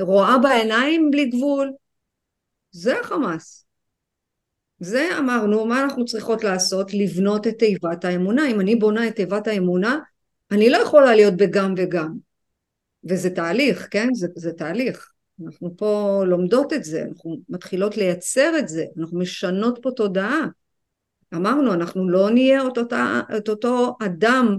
[0.00, 1.72] רואה בעיניים בלי גבול.
[2.70, 3.64] זה החמאס.
[4.80, 6.94] זה אמרנו, מה אנחנו צריכות לעשות?
[6.94, 8.50] לבנות את תיבת האמונה.
[8.50, 9.98] אם אני בונה את תיבת האמונה,
[10.50, 12.12] אני לא יכולה להיות בגם וגם.
[13.04, 14.08] וזה תהליך, כן?
[14.14, 15.13] זה, זה תהליך.
[15.42, 20.46] אנחנו פה לומדות את זה, אנחנו מתחילות לייצר את זה, אנחנו משנות פה תודעה.
[21.34, 24.58] אמרנו, אנחנו לא נהיה את, אותה, את אותו אדם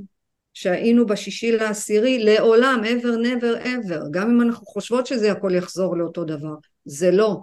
[0.54, 6.24] שהיינו בשישי לעשירי לעולם, ever never ever, גם אם אנחנו חושבות שזה הכל יחזור לאותו
[6.24, 7.38] דבר, זה לא.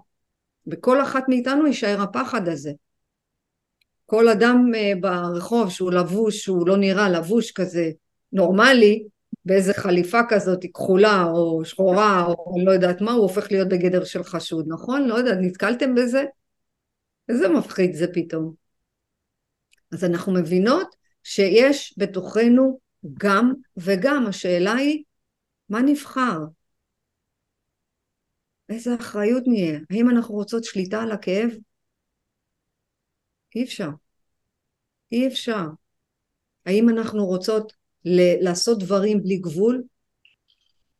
[0.66, 2.72] בכל אחת מאיתנו יישאר הפחד הזה.
[4.06, 7.90] כל אדם אה, ברחוב שהוא לבוש, שהוא לא נראה לבוש כזה
[8.32, 9.04] נורמלי,
[9.44, 14.22] באיזה חליפה כזאת כחולה או שחורה או לא יודעת מה, הוא הופך להיות בגדר של
[14.22, 15.08] חשוד, נכון?
[15.08, 16.24] לא יודעת, נתקלתם בזה?
[17.28, 18.54] איזה מפחיד זה פתאום.
[19.92, 22.78] אז אנחנו מבינות שיש בתוכנו
[23.18, 24.26] גם וגם.
[24.28, 25.02] השאלה היא,
[25.68, 26.38] מה נבחר?
[28.68, 29.78] איזה אחריות נהיה?
[29.90, 31.50] האם אנחנו רוצות שליטה על הכאב?
[33.54, 33.88] אי אפשר.
[35.12, 35.66] אי אפשר.
[36.66, 37.72] האם אנחנו רוצות
[38.04, 39.82] ל- לעשות דברים בלי גבול?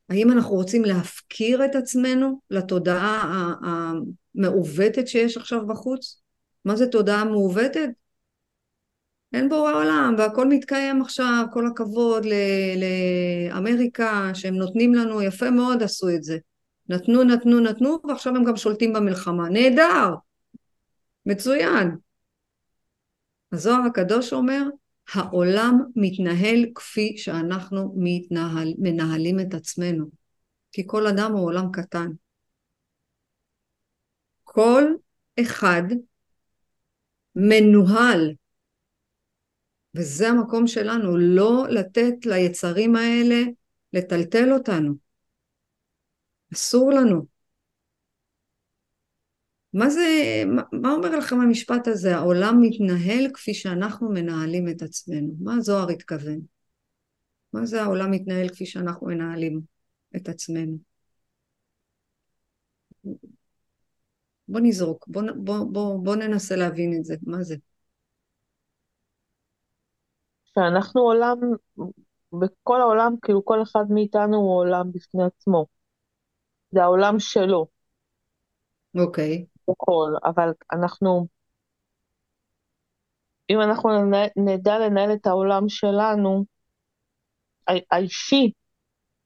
[0.09, 6.23] האם אנחנו רוצים להפקיר את עצמנו לתודעה המעוותת שיש עכשיו בחוץ?
[6.65, 7.89] מה זה תודעה מעוותת?
[9.33, 12.27] אין בורא עולם והכל מתקיים עכשיו, כל הכבוד
[13.51, 16.39] לאמריקה שהם נותנים לנו, יפה מאוד עשו את זה.
[16.89, 19.49] נתנו, נתנו, נתנו, ועכשיו הם גם שולטים במלחמה.
[19.49, 20.15] נהדר!
[21.27, 21.97] מצוין.
[23.53, 24.63] הזוהר הקדוש אומר,
[25.09, 30.07] העולם מתנהל כפי שאנחנו מתנהל, מנהלים את עצמנו.
[30.73, 32.09] כי כל אדם הוא עולם קטן.
[34.45, 34.83] כל
[35.41, 35.83] אחד
[37.37, 38.35] מנוהל,
[39.95, 43.43] וזה המקום שלנו, לא לתת ליצרים האלה
[43.93, 44.95] לטלטל אותנו.
[46.53, 47.32] אסור לנו.
[49.75, 50.03] מה זה,
[50.73, 52.17] מה, אומר לכם המשפט הזה?
[52.17, 55.35] העולם מתנהל כפי שאנחנו מנהלים את עצמנו.
[55.41, 56.41] מה הזוהר התכוון?
[57.53, 59.61] מה זה העולם מתנהל כפי שאנחנו מנהלים
[60.17, 60.77] את עצמנו?
[64.49, 67.57] בוא נזרוק, בוא, בוא, בוא, בוא ננסה להבין את זה, מה זה?
[70.55, 71.39] שאנחנו עולם,
[72.33, 75.67] בכל העולם, כאילו כל אחד מאיתנו הוא עולם בפני עצמו.
[76.73, 77.67] זה העולם שלו.
[78.95, 79.47] אוקיי.
[79.71, 81.27] בכל, אבל אנחנו,
[83.51, 83.91] אם אנחנו
[84.37, 86.45] נדע לנהל את העולם שלנו,
[87.91, 88.53] האישי,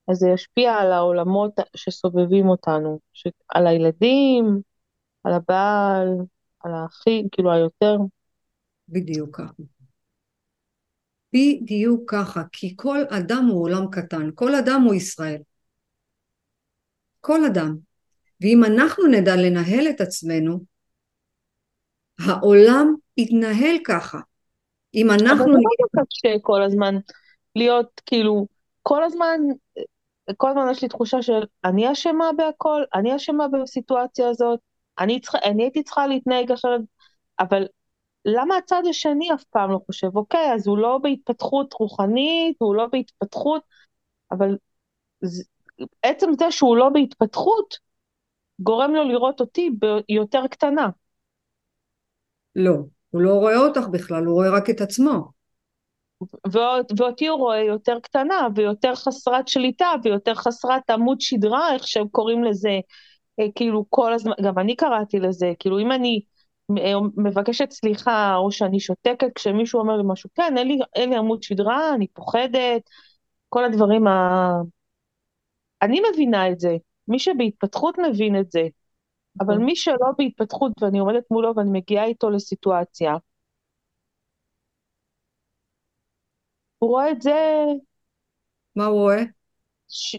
[0.08, 3.26] אז זה ישפיע על העולמות שסובבים אותנו, ש...
[3.48, 4.60] על הילדים,
[5.24, 6.08] על הבעל,
[6.60, 7.96] על האחים, כאילו היותר.
[8.88, 9.62] בדיוק ככה.
[11.32, 15.42] בדיוק ככה, כי כל אדם הוא עולם קטן, כל אדם הוא ישראל.
[17.20, 17.76] כל אדם.
[18.40, 20.58] ואם אנחנו נדע לנהל את עצמנו,
[22.26, 24.18] העולם יתנהל ככה.
[24.94, 25.44] אם אנחנו...
[25.44, 25.58] אבל זה
[25.96, 26.96] לא קשה כל הזמן
[27.56, 28.46] להיות כאילו,
[28.82, 29.40] כל הזמן,
[30.36, 34.60] כל הזמן יש לי תחושה של אני אשמה בהכל, אני אשמה בסיטואציה הזאת,
[34.98, 36.80] אני, צריכה, אני הייתי צריכה להתנהג אחרת,
[37.40, 37.66] אבל
[38.24, 42.86] למה הצד השני אף פעם לא חושב, אוקיי, אז הוא לא בהתפתחות רוחנית, הוא לא
[42.92, 43.62] בהתפתחות,
[44.30, 44.56] אבל
[45.20, 45.44] זה,
[46.02, 47.85] עצם זה שהוא לא בהתפתחות,
[48.60, 49.70] גורם לו לראות אותי
[50.08, 50.88] ביותר קטנה.
[52.56, 52.74] לא,
[53.10, 55.36] הוא לא רואה אותך בכלל, הוא רואה רק את עצמו.
[56.98, 62.44] ואותי הוא רואה יותר קטנה ויותר חסרת שליטה ויותר חסרת עמוד שדרה, איך שהם קוראים
[62.44, 62.80] לזה,
[63.40, 66.20] אה, כאילו כל הזמן, גם אני קראתי לזה, כאילו אם אני
[66.78, 71.16] אה, מבקשת סליחה או שאני שותקת כשמישהו אומר לי משהו, כן, אין לי, אין לי
[71.16, 72.82] עמוד שדרה, אני פוחדת,
[73.48, 74.50] כל הדברים ה...
[75.82, 76.76] אני מבינה את זה,
[77.08, 78.62] מי שבהתפתחות מבין את זה,
[79.40, 79.64] אבל נכון.
[79.64, 83.16] מי שלא בהתפתחות ואני עומדת מולו ואני מגיעה איתו לסיטואציה,
[86.78, 87.64] הוא רואה את זה...
[88.76, 89.22] מה הוא רואה?
[89.88, 90.16] ש...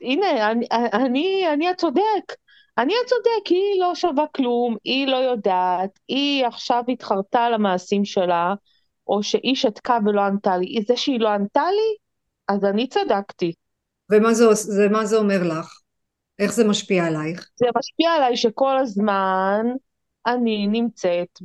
[0.00, 2.32] הנה, אני, אני, אני הצודק.
[2.78, 8.54] אני הצודק, היא לא שווה כלום, היא לא יודעת, היא עכשיו התחרתה על המעשים שלה,
[9.06, 10.82] או שהיא שתקה ולא ענתה לי.
[10.86, 11.96] זה שהיא לא ענתה לי,
[12.48, 13.52] אז אני צדקתי.
[14.10, 15.80] ומה זה, זה, מה זה אומר לך?
[16.38, 17.48] איך זה משפיע עלייך?
[17.56, 19.66] זה משפיע עליי שכל הזמן
[20.26, 21.38] אני נמצאת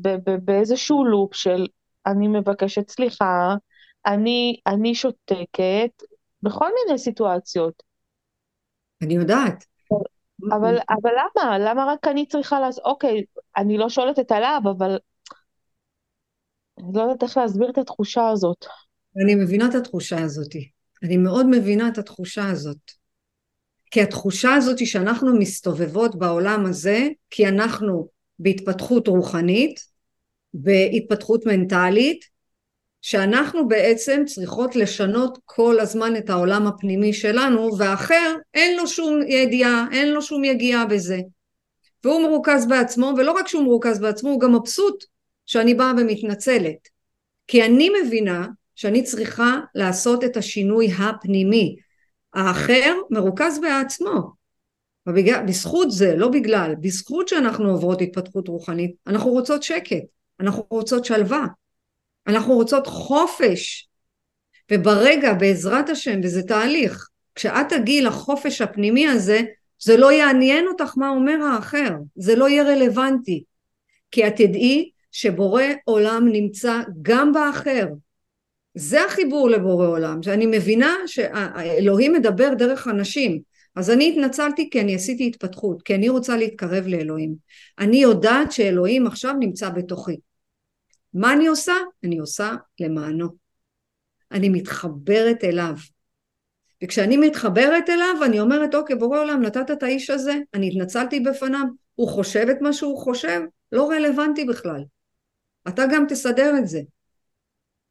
[0.45, 1.67] באיזשהו לופ של
[2.05, 3.55] אני מבקשת סליחה,
[4.05, 6.03] אני, אני שותקת,
[6.43, 7.83] בכל מיני סיטואציות.
[9.01, 9.65] אני יודעת.
[10.57, 11.59] אבל, אבל למה?
[11.59, 13.23] למה רק אני צריכה לעשות, אוקיי,
[13.57, 14.97] אני לא שולטת עליו, אבל
[16.79, 18.65] אני לא יודעת איך להסביר את התחושה הזאת.
[19.23, 20.51] אני מבינה את התחושה הזאת.
[21.03, 22.91] אני מאוד מבינה את התחושה הזאת.
[23.91, 28.07] כי התחושה הזאת היא שאנחנו מסתובבות בעולם הזה, כי אנחנו
[28.39, 29.79] בהתפתחות רוחנית,
[30.53, 32.25] בהתפתחות מנטלית,
[33.01, 39.87] שאנחנו בעצם צריכות לשנות כל הזמן את העולם הפנימי שלנו, והאחר אין לו שום ידיעה,
[39.91, 41.19] אין לו שום יגיעה בזה.
[42.03, 45.03] והוא מרוכז בעצמו, ולא רק שהוא מרוכז בעצמו, הוא גם מבסוט
[45.45, 46.87] שאני באה ומתנצלת.
[47.47, 48.47] כי אני מבינה
[48.77, 51.75] שאני צריכה לעשות את השינוי הפנימי.
[52.33, 54.31] האחר מרוכז בעצמו.
[55.07, 60.03] ובגלל, בזכות זה, לא בגלל, בזכות שאנחנו עוברות התפתחות רוחנית, אנחנו רוצות שקט,
[60.39, 61.45] אנחנו רוצות שלווה,
[62.27, 63.89] אנחנו רוצות חופש.
[64.71, 69.41] וברגע, בעזרת השם, וזה תהליך, כשאת תגיעי לחופש הפנימי הזה,
[69.83, 73.43] זה לא יעניין אותך מה אומר האחר, זה לא יהיה רלוונטי.
[74.11, 77.87] כי את תדעי שבורא עולם נמצא גם באחר,
[78.77, 83.41] זה החיבור לבורא עולם, שאני מבינה שאלוהים מדבר דרך אנשים,
[83.75, 87.35] אז אני התנצלתי כי אני עשיתי התפתחות, כי אני רוצה להתקרב לאלוהים.
[87.79, 90.17] אני יודעת שאלוהים עכשיו נמצא בתוכי.
[91.13, 91.73] מה אני עושה?
[92.03, 93.27] אני עושה למענו.
[94.31, 95.73] אני מתחברת אליו.
[96.83, 101.65] וכשאני מתחברת אליו אני אומרת אוקיי בורא עולם נתת את האיש הזה, אני התנצלתי בפניו,
[101.95, 104.83] הוא חושב את מה שהוא חושב, לא רלוונטי בכלל.
[105.67, 106.81] אתה גם תסדר את זה.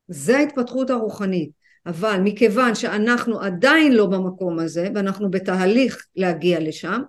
[0.08, 1.50] זה ההתפתחות הרוחנית.
[1.86, 7.02] אבל מכיוון שאנחנו עדיין לא במקום הזה ואנחנו בתהליך להגיע לשם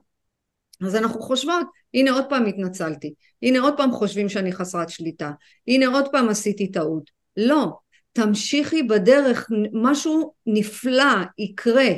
[0.86, 5.32] אז אנחנו חושבות הנה עוד פעם התנצלתי הנה עוד פעם חושבים שאני חסרת שליטה
[5.68, 7.12] הנה עוד פעם עשיתי טעות.
[7.38, 7.78] לא.
[8.14, 11.89] תמשיכי בדרך משהו נפלא יקרה.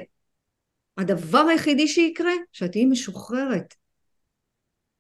[0.98, 3.74] הדבר היחידי שיקרה שאת תהיי משוחררת.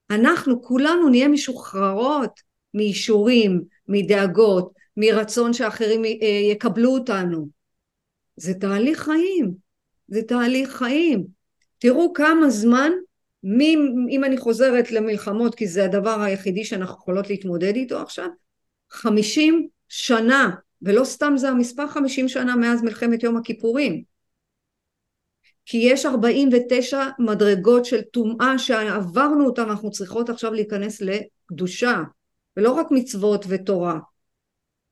[0.09, 2.39] אנחנו כולנו נהיה משוחררות
[2.73, 7.47] מאישורים מדאגות מרצון שאחרים אה, יקבלו אותנו
[8.35, 9.53] זה תהליך חיים,
[10.07, 11.27] זה תהליך חיים.
[11.77, 12.91] תראו כמה זמן,
[13.43, 13.75] מי,
[14.09, 18.27] אם אני חוזרת למלחמות כי זה הדבר היחידי שאנחנו יכולות להתמודד איתו עכשיו,
[18.91, 20.49] חמישים שנה,
[20.81, 24.03] ולא סתם זה המספר חמישים שנה מאז מלחמת יום הכיפורים.
[25.65, 32.01] כי יש ארבעים ותשע מדרגות של טומאה שעברנו אותן, אנחנו צריכות עכשיו להיכנס לקדושה,
[32.57, 33.99] ולא רק מצוות ותורה.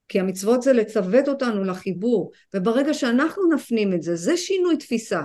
[0.07, 5.21] כי המצוות זה לצוות אותנו לחיבור, וברגע שאנחנו נפנים את זה, זה שינוי תפיסה.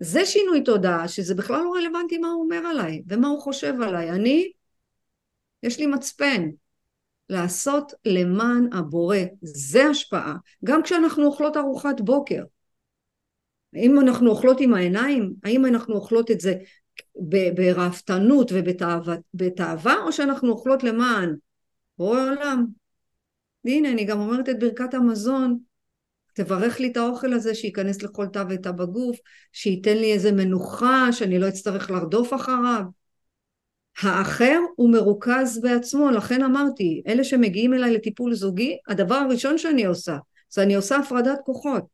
[0.00, 4.10] זה שינוי תודעה, שזה בכלל לא רלוונטי מה הוא אומר עליי, ומה הוא חושב עליי.
[4.10, 4.52] אני,
[5.62, 6.48] יש לי מצפן.
[7.28, 10.34] לעשות למען הבורא, זה השפעה.
[10.64, 12.42] גם כשאנחנו אוכלות ארוחת בוקר.
[13.74, 15.34] האם אנחנו אוכלות עם העיניים?
[15.44, 16.54] האם אנחנו אוכלות את זה
[17.54, 21.34] ברהפתנות ובתאווה, או שאנחנו אוכלות למען
[21.98, 22.66] בורא עולם?
[23.66, 25.58] והנה אני גם אומרת את ברכת המזון,
[26.34, 29.16] תברך לי את האוכל הזה שייכנס לכל תא ותא בגוף,
[29.52, 32.82] שייתן לי איזה מנוחה, שאני לא אצטרך לרדוף אחריו.
[34.02, 40.16] האחר הוא מרוכז בעצמו, לכן אמרתי, אלה שמגיעים אליי לטיפול זוגי, הדבר הראשון שאני עושה,
[40.50, 41.84] זה אני עושה הפרדת כוחות.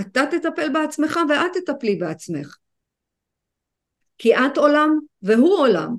[0.00, 2.56] אתה תטפל בעצמך ואת תטפלי בעצמך.
[4.18, 5.96] כי את עולם והוא עולם,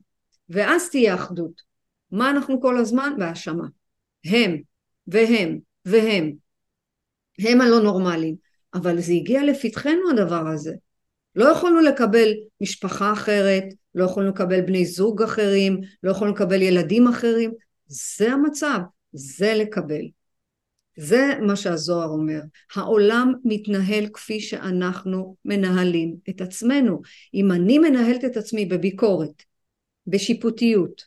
[0.49, 1.61] ואז תהיה אחדות.
[2.11, 3.13] מה אנחנו כל הזמן?
[3.17, 3.78] בהאשמה.
[4.25, 4.57] הם
[5.07, 6.31] והם והם.
[7.39, 8.35] הם הלא נורמליים.
[8.73, 10.73] אבל זה הגיע לפתחנו הדבר הזה.
[11.35, 13.63] לא יכולנו לקבל משפחה אחרת
[13.95, 17.51] לא יכולנו לקבל בני זוג אחרים לא יכולנו לקבל ילדים אחרים.
[17.87, 18.79] זה המצב.
[19.11, 20.01] זה לקבל.
[20.97, 22.39] זה מה שהזוהר אומר.
[22.75, 27.01] העולם מתנהל כפי שאנחנו מנהלים את עצמנו.
[27.33, 29.43] אם אני מנהלת את עצמי בביקורת
[30.07, 31.03] בשיפוטיות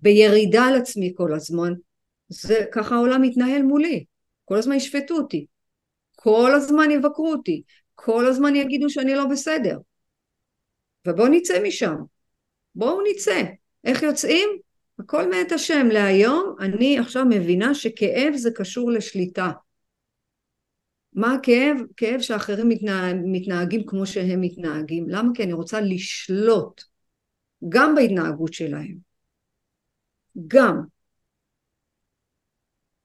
[0.00, 1.72] בירידה על עצמי כל הזמן
[2.30, 4.04] זה ככה העולם מתנהל מולי,
[4.44, 5.46] כל הזמן ישפטו אותי,
[6.16, 7.62] כל הזמן יבקרו אותי,
[7.94, 9.78] כל הזמן יגידו שאני לא בסדר.
[11.06, 11.96] ובואו נצא משם,
[12.74, 13.42] בואו נצא.
[13.84, 14.48] איך יוצאים?
[14.98, 15.86] הכל מאת השם.
[15.92, 19.50] להיום אני עכשיו מבינה שכאב זה קשור לשליטה.
[21.12, 21.76] מה הכאב?
[21.96, 25.08] כאב שאחרים מתנהג, מתנהגים כמו שהם מתנהגים.
[25.08, 25.34] למה?
[25.34, 26.82] כי אני רוצה לשלוט
[27.68, 28.96] גם בהתנהגות שלהם.
[30.46, 30.80] גם.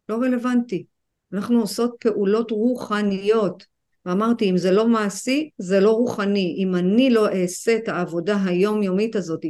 [0.10, 0.86] לא רלוונטי.
[1.34, 3.66] אנחנו עושות פעולות רוחניות.
[4.06, 6.56] ואמרתי, אם זה לא מעשי, זה לא רוחני.
[6.58, 9.42] אם אני לא אעשה את העבודה היומיומית הזאת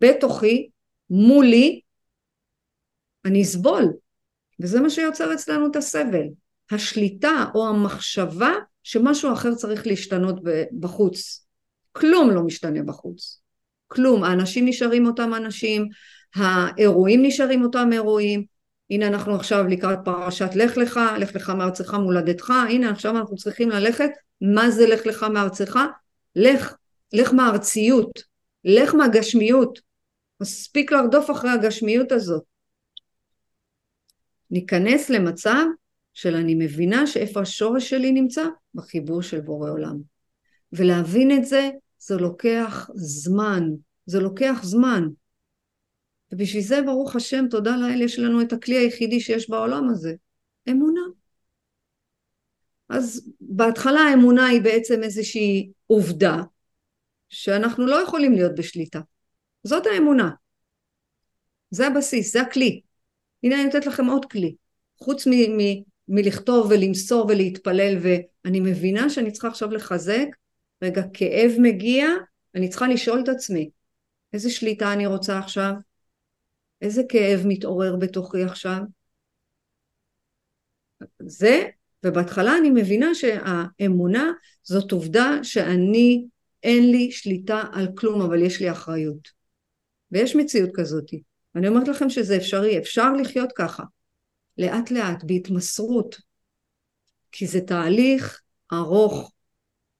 [0.00, 0.68] בתוכי,
[1.10, 1.80] מולי,
[3.24, 3.92] אני אסבול.
[4.60, 6.26] וזה מה שיוצר אצלנו את הסבל.
[6.70, 10.40] השליטה או המחשבה שמשהו אחר צריך להשתנות
[10.80, 11.46] בחוץ.
[11.92, 13.40] כלום לא משתנה בחוץ.
[13.86, 14.24] כלום.
[14.24, 15.88] האנשים נשארים אותם אנשים,
[16.34, 18.44] האירועים נשארים אותם אירועים,
[18.90, 23.70] הנה אנחנו עכשיו לקראת פרשת לך לך, לך לך מארצך מולדתך, הנה עכשיו אנחנו צריכים
[23.70, 24.10] ללכת,
[24.40, 25.78] מה זה לך לך מארצך?
[26.36, 26.74] לך,
[27.12, 28.22] לך מהארציות,
[28.64, 29.78] לך מהגשמיות,
[30.40, 32.42] מספיק לרדוף אחרי הגשמיות הזאת.
[34.50, 35.64] ניכנס למצב
[36.14, 38.44] של אני מבינה שאיפה השורש שלי נמצא?
[38.74, 39.96] בחיבור של בורא עולם.
[40.72, 43.62] ולהבין את זה, זה לוקח זמן,
[44.06, 45.08] זה לוקח זמן.
[46.34, 50.14] ובשביל זה ברוך השם תודה לאל יש לנו את הכלי היחידי שיש בעולם הזה
[50.70, 51.00] אמונה.
[52.88, 56.36] אז בהתחלה האמונה היא בעצם איזושהי עובדה
[57.28, 59.00] שאנחנו לא יכולים להיות בשליטה.
[59.62, 60.30] זאת האמונה.
[61.70, 62.80] זה הבסיס זה הכלי.
[63.42, 64.54] הנה אני נותנת לכם עוד כלי.
[64.98, 70.26] חוץ מ- מ- מלכתוב ולמסור ולהתפלל ואני מבינה שאני צריכה עכשיו לחזק
[70.82, 72.06] רגע כאב מגיע
[72.54, 73.70] אני צריכה לשאול את עצמי
[74.32, 75.72] איזה שליטה אני רוצה עכשיו
[76.84, 78.78] איזה כאב מתעורר בתוכי עכשיו?
[81.26, 81.62] זה,
[82.04, 84.32] ובהתחלה אני מבינה שהאמונה
[84.62, 86.26] זאת עובדה שאני,
[86.62, 89.28] אין לי שליטה על כלום, אבל יש לי אחריות.
[90.12, 91.10] ויש מציאות כזאת.
[91.54, 93.82] אני אומרת לכם שזה אפשרי, אפשר לחיות ככה.
[94.58, 96.16] לאט לאט, בהתמסרות.
[97.32, 98.40] כי זה תהליך
[98.72, 99.32] ארוך.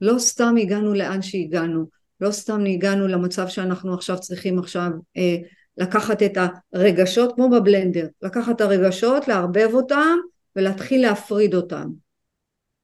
[0.01, 1.87] לא סתם הגענו לאן שהגענו.
[2.21, 5.37] לא סתם הגענו למצב שאנחנו עכשיו צריכים עכשיו אה,
[5.77, 6.39] לקחת את
[6.73, 10.19] הרגשות כמו בבלנדר, לקחת את הרגשות, לערבב אותם
[10.57, 11.89] ולהתחיל להפריד אותם.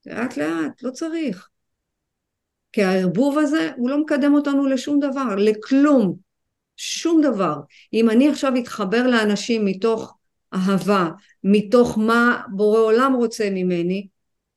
[0.06, 1.48] לאט לאט, לא צריך.
[2.72, 6.16] כי הערבוב הזה הוא לא מקדם אותנו לשום דבר, לכלום,
[6.76, 7.56] שום דבר.
[7.92, 10.16] אם אני עכשיו אתחבר לאנשים מתוך
[10.54, 11.08] אהבה,
[11.44, 14.08] מתוך מה בורא עולם רוצה ממני,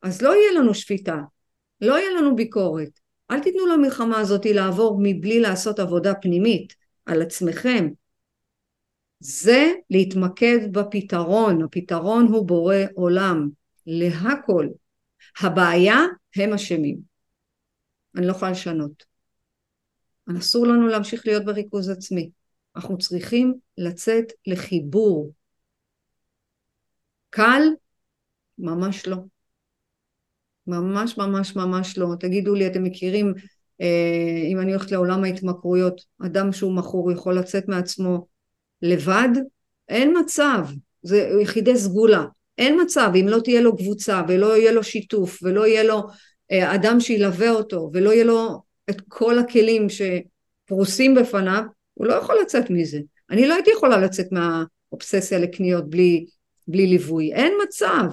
[0.02, 1.18] אז לא יהיה לנו שפיטה,
[1.82, 3.00] לא יהיה לנו ביקורת.
[3.32, 6.74] אל תיתנו למלחמה הזאת לעבור מבלי לעשות עבודה פנימית
[7.06, 7.90] על עצמכם.
[9.24, 13.50] זה להתמקד בפתרון, הפתרון הוא בורא עולם,
[13.88, 14.68] להכל.
[15.42, 15.98] הבעיה
[16.36, 16.98] הם אשמים.
[18.16, 19.06] אני לא יכולה לשנות.
[20.38, 22.30] אסור לנו להמשיך להיות בריכוז עצמי.
[22.76, 25.32] אנחנו צריכים לצאת לחיבור.
[27.30, 27.62] קל?
[28.58, 29.18] ממש לא.
[30.68, 32.08] ממש ממש ממש לא.
[32.20, 33.34] תגידו לי, אתם מכירים,
[33.82, 38.33] אה, אם אני הולכת לעולם ההתמכרויות, אדם שהוא מכור יכול לצאת מעצמו
[38.84, 39.30] לבד?
[39.90, 40.66] אין מצב.
[41.04, 42.24] זה יחידי סגולה.
[42.58, 46.04] אין מצב אם לא תהיה לו קבוצה ולא יהיה לו שיתוף ולא יהיה לו
[46.52, 51.64] אה, אדם שילווה אותו ולא יהיה לו את כל הכלים שפרוסים בפניו,
[51.94, 53.00] הוא לא יכול לצאת מזה.
[53.30, 56.26] אני לא הייתי יכולה לצאת מהאובססיה לקניות בלי,
[56.68, 57.34] בלי ליווי.
[57.34, 58.04] אין מצב.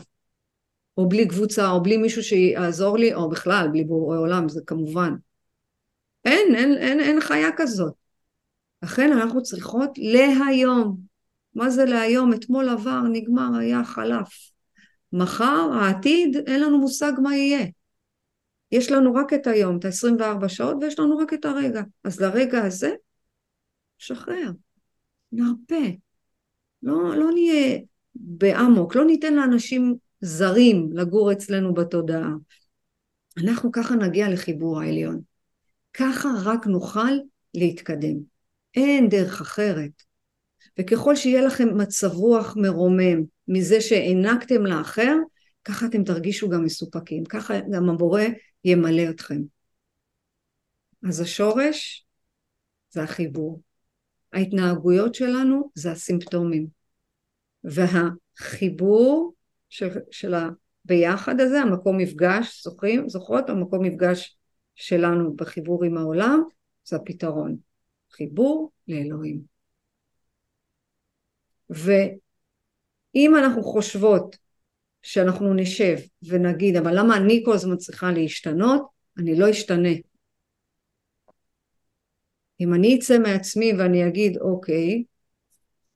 [0.97, 5.15] או בלי קבוצה, או בלי מישהו שיעזור לי, או בכלל, בלי בורא עולם, זה כמובן.
[6.25, 7.93] אין, אין, אין, אין חיה כזאת.
[8.83, 10.97] לכן אנחנו צריכות להיום.
[11.55, 12.33] מה זה להיום?
[12.35, 14.29] אתמול עבר, נגמר, היה, חלף.
[15.13, 17.67] מחר, העתיד, אין לנו מושג מה יהיה.
[18.73, 21.83] יש לנו רק את היום, את ה-24 שעות, ויש לנו רק את הרגע.
[22.05, 22.95] אז לרגע הזה,
[23.99, 24.51] שחרר,
[25.33, 25.87] נרפה.
[26.83, 27.79] לא, לא נהיה
[28.15, 32.31] באמוק, לא ניתן לאנשים זרים לגור אצלנו בתודעה.
[33.45, 35.21] אנחנו ככה נגיע לחיבור העליון.
[35.95, 37.13] ככה רק נוכל
[37.55, 38.40] להתקדם.
[38.75, 40.03] אין דרך אחרת.
[40.79, 45.17] וככל שיהיה לכם מצב רוח מרומם מזה שהענקתם לאחר,
[45.65, 48.23] ככה אתם תרגישו גם מסופקים, ככה גם הבורא
[48.65, 49.41] ימלא אתכם.
[51.09, 52.07] אז השורש
[52.91, 53.61] זה החיבור.
[54.33, 56.67] ההתנהגויות שלנו זה הסימפטומים.
[57.65, 59.35] והחיבור
[59.69, 63.51] של, של הביחד הזה, המקום מפגש, זוכרים, זוכרות?
[63.51, 64.39] המקום מפגש
[64.75, 66.43] שלנו בחיבור עם העולם,
[66.85, 67.70] זה הפתרון.
[68.11, 69.41] חיבור לאלוהים.
[71.71, 74.37] ואם אנחנו חושבות
[75.03, 78.83] שאנחנו נשב ונגיד, אבל למה אני כל הזמן צריכה להשתנות?
[79.19, 79.89] אני לא אשתנה.
[82.61, 85.05] אם אני אצא מעצמי ואני אגיד, אוקיי,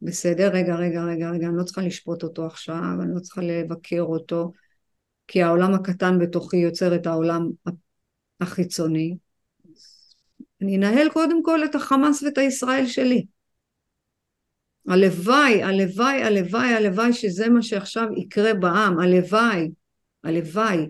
[0.02, 4.00] בסדר, רגע, רגע, רגע, רגע, אני לא צריכה לשפוט אותו עכשיו, אני לא צריכה לבקר
[4.00, 4.52] אותו,
[5.26, 7.50] כי העולם הקטן בתוכי יוצר את העולם
[8.40, 9.16] החיצוני.
[10.64, 13.26] אני אנהל קודם כל את החמאס ואת הישראל שלי.
[14.88, 19.70] הלוואי, הלוואי, הלוואי, הלוואי שזה מה שעכשיו יקרה בעם, הלוואי,
[20.24, 20.86] הלוואי.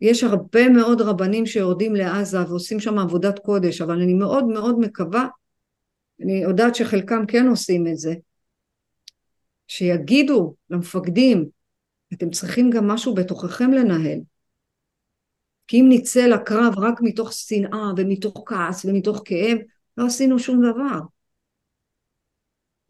[0.00, 5.28] יש הרבה מאוד רבנים שיורדים לעזה ועושים שם עבודת קודש, אבל אני מאוד מאוד מקווה
[6.22, 8.14] אני יודעת שחלקם כן עושים את זה,
[9.68, 11.48] שיגידו למפקדים,
[12.12, 14.18] אתם צריכים גם משהו בתוככם לנהל.
[15.66, 19.58] כי אם נצא לקרב רק מתוך שנאה ומתוך כעס ומתוך כאב,
[19.96, 21.00] לא עשינו שום דבר.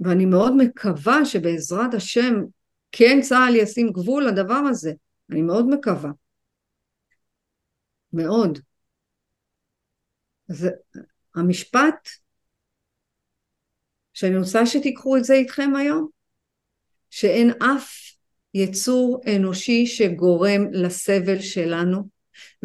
[0.00, 2.34] ואני מאוד מקווה שבעזרת השם
[2.92, 4.92] כן צה"ל ישים גבול לדבר הזה.
[5.30, 6.10] אני מאוד מקווה.
[8.12, 8.58] מאוד.
[10.50, 10.68] אז
[11.34, 12.08] המשפט
[14.14, 16.08] שאני רוצה שתיקחו את זה איתכם היום,
[17.10, 17.90] שאין אף
[18.54, 22.15] יצור אנושי שגורם לסבל שלנו,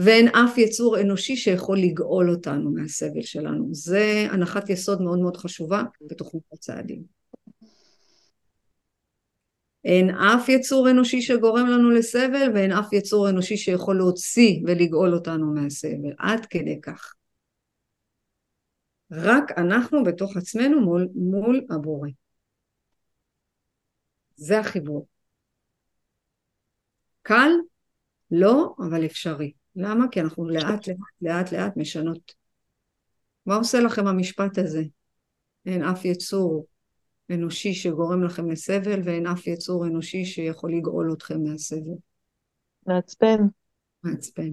[0.06, 3.68] ואין אף יצור אנושי שיכול לגאול אותנו מהסבל שלנו.
[3.72, 7.04] זה הנחת יסוד מאוד מאוד חשובה בתוכנית הצעדים.
[9.86, 15.54] אין אף יצור אנושי שגורם לנו לסבל ואין אף יצור אנושי שיכול להוציא ולגאול אותנו
[15.54, 17.14] מהסבל, עד כדי כך.
[19.12, 22.10] רק אנחנו בתוך עצמנו מול, מול הבורא.
[24.36, 25.08] זה החיבור.
[27.22, 27.52] קל?
[28.32, 29.52] לא, אבל אפשרי.
[29.76, 30.06] למה?
[30.12, 32.34] כי אנחנו לאט לאט לאט לאט משנות.
[33.46, 34.84] מה עושה לכם המשפט הזה?
[35.66, 36.66] אין אף יצור
[37.32, 41.98] אנושי שגורם לכם לסבל ואין אף יצור אנושי שיכול לגאול אתכם מהסבל.
[42.88, 43.38] מעצבן.
[44.04, 44.52] מעצבן.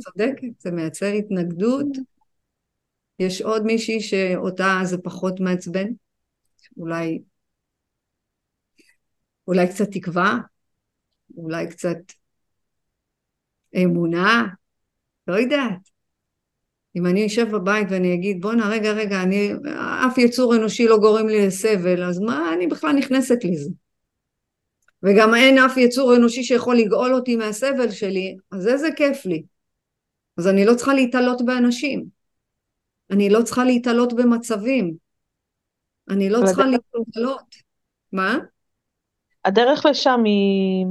[0.00, 1.86] צודקת, זה מייצר התנגדות.
[3.18, 5.86] יש עוד מישהי שאותה זה פחות מעצבן?
[6.76, 7.22] אולי,
[9.46, 10.38] אולי קצת תקווה?
[11.36, 11.98] אולי קצת
[13.76, 14.46] אמונה?
[15.26, 15.90] לא יודעת.
[16.96, 19.52] אם אני אשב בבית ואני אגיד בואנה רגע רגע אני
[20.06, 23.70] אף יצור אנושי לא גורם לי לסבל אז מה אני בכלל נכנסת לזה
[25.02, 29.42] וגם אין אף יצור אנושי שיכול לגאול אותי מהסבל שלי אז איזה כיף לי
[30.38, 32.04] אז אני לא צריכה להתעלות באנשים
[33.10, 34.94] אני לא צריכה להתעלות במצבים
[36.10, 37.54] אני לא צריכה להתעלות
[38.12, 38.38] מה?
[39.44, 40.86] הדרך לשם היא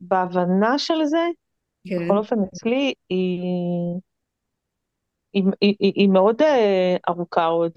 [0.00, 1.26] בהבנה של זה
[1.88, 2.04] כן.
[2.04, 3.40] בכל אופן אצלי היא
[5.32, 7.72] היא, היא, היא, היא מאוד אה, ארוכה עוד.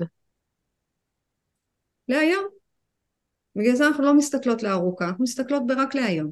[2.07, 2.47] להיום.
[3.55, 6.31] בגלל זה אנחנו לא מסתכלות לארוכה, אנחנו מסתכלות ברק להיום.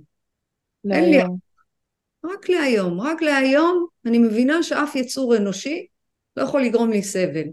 [0.83, 1.05] להיום.
[1.05, 2.33] אין לי...
[2.33, 3.01] רק להיום.
[3.01, 5.87] רק להיום אני מבינה שאף יצור אנושי
[6.37, 7.45] לא יכול לגרום לי סבל.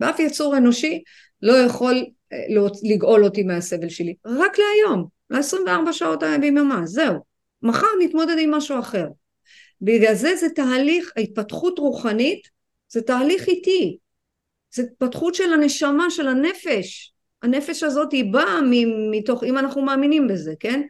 [0.00, 1.02] ואף יצור אנושי
[1.42, 2.38] לא יכול אה,
[2.82, 4.14] לגאול אותי מהסבל שלי.
[4.24, 5.06] רק להיום.
[5.30, 7.14] ל-24 שעות ביממה, זהו.
[7.62, 9.06] מחר נתמודד עם משהו אחר.
[9.82, 12.48] בגלל זה זה תהליך ההתפתחות רוחנית
[12.88, 13.98] זה תהליך איטי,
[14.74, 17.12] זה התפתחות של הנשמה, של הנפש.
[17.42, 18.60] הנפש הזאת היא באה
[19.10, 20.82] מתוך, אם אנחנו מאמינים בזה, כן?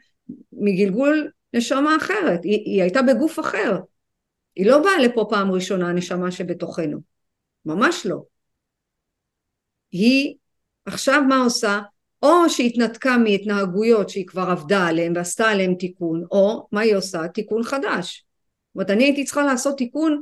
[0.52, 3.78] מגלגול נשמה אחרת, היא, היא הייתה בגוף אחר.
[4.56, 6.98] היא לא באה לפה פעם ראשונה, הנשמה שבתוכנו.
[7.66, 8.22] ממש לא.
[9.92, 10.34] היא
[10.86, 11.80] עכשיו מה עושה?
[12.22, 17.28] או שהתנתקה מהתנהגויות שהיא כבר עבדה עליהן ועשתה עליהן תיקון, או מה היא עושה?
[17.28, 18.24] תיקון חדש.
[18.72, 20.20] זאת אומרת, אני הייתי צריכה לעשות תיקון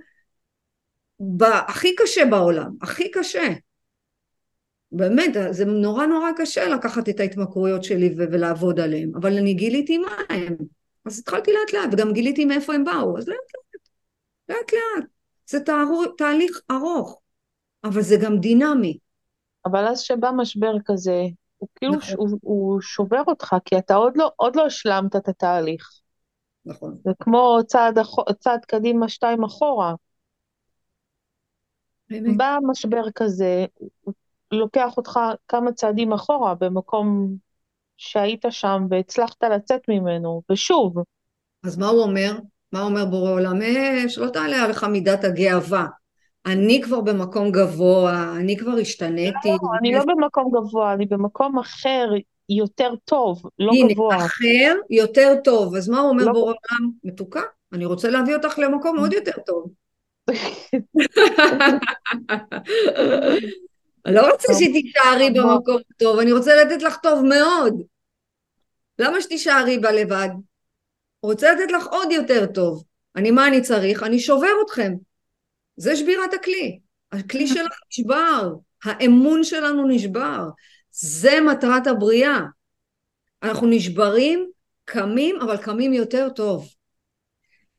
[1.68, 3.48] הכי קשה בעולם, הכי קשה.
[4.92, 10.16] באמת, זה נורא נורא קשה לקחת את ההתמכרויות שלי ולעבוד עליהן, אבל אני גיליתי מה
[10.28, 10.56] הם.
[11.04, 13.82] אז התחלתי לאט לאט, וגם גיליתי מאיפה הם באו, אז לאט לאט,
[14.48, 15.08] לאט לאט.
[15.46, 17.20] זה תהרו, תהליך ארוך,
[17.84, 18.98] אבל זה גם דינמי.
[19.64, 21.22] אבל אז שבא משבר כזה,
[21.56, 22.14] הוא כאילו נכון.
[22.18, 25.99] הוא, הוא שובר אותך, כי אתה עוד לא, עוד לא השלמת את התהליך.
[26.70, 26.96] נכון.
[27.04, 27.98] זה כמו צעד,
[28.38, 29.94] צעד קדימה, שתיים אחורה.
[32.10, 32.36] באמת.
[32.36, 33.66] בא משבר כזה,
[34.00, 34.14] הוא
[34.52, 37.34] לוקח אותך כמה צעדים אחורה במקום
[37.96, 40.94] שהיית שם והצלחת לצאת ממנו, ושוב.
[41.64, 42.38] אז מה הוא אומר?
[42.72, 43.62] מה אומר בורא עולם?
[43.62, 45.86] אה, שלא תעלה עליך מידת הגאווה.
[46.46, 49.48] אני כבר במקום גבוה, אני כבר השתניתי.
[49.48, 52.08] לא, אני לא במקום גבוה, אני במקום אחר,
[52.50, 54.14] יותר טוב, לא הנה, גבוה.
[54.14, 55.74] הנה, אחר, יותר טוב.
[55.76, 56.32] אז מה הוא אומר לא...
[56.32, 56.90] בורא עולם?
[57.04, 57.42] מתוקה,
[57.72, 59.70] אני רוצה להביא אותך למקום עוד יותר טוב.
[64.06, 67.82] אני לא רוצה שתישארי במקום טוב, אני רוצה לתת לך טוב מאוד.
[68.98, 70.28] למה שתישארי בה לבד?
[71.22, 72.84] רוצה לתת לך עוד יותר טוב.
[73.16, 74.02] אני, מה אני צריך?
[74.02, 74.92] אני שובר אתכם.
[75.76, 76.78] זה שבירת הכלי.
[77.12, 78.52] הכלי שלך נשבר.
[78.84, 80.48] האמון שלנו נשבר.
[81.00, 82.40] זה מטרת הבריאה.
[83.42, 84.50] אנחנו נשברים,
[84.84, 86.68] קמים, אבל קמים יותר טוב.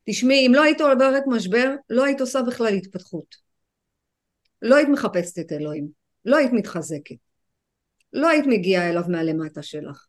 [0.10, 3.36] תשמעי, אם לא היית עוברת משבר, לא היית עושה בכלל התפתחות.
[4.62, 5.88] לא היית מחפשת את אלוהים,
[6.26, 7.16] לא היית מתחזקת,
[8.14, 10.06] לא היית מגיעה אליו מהלמטה שלך.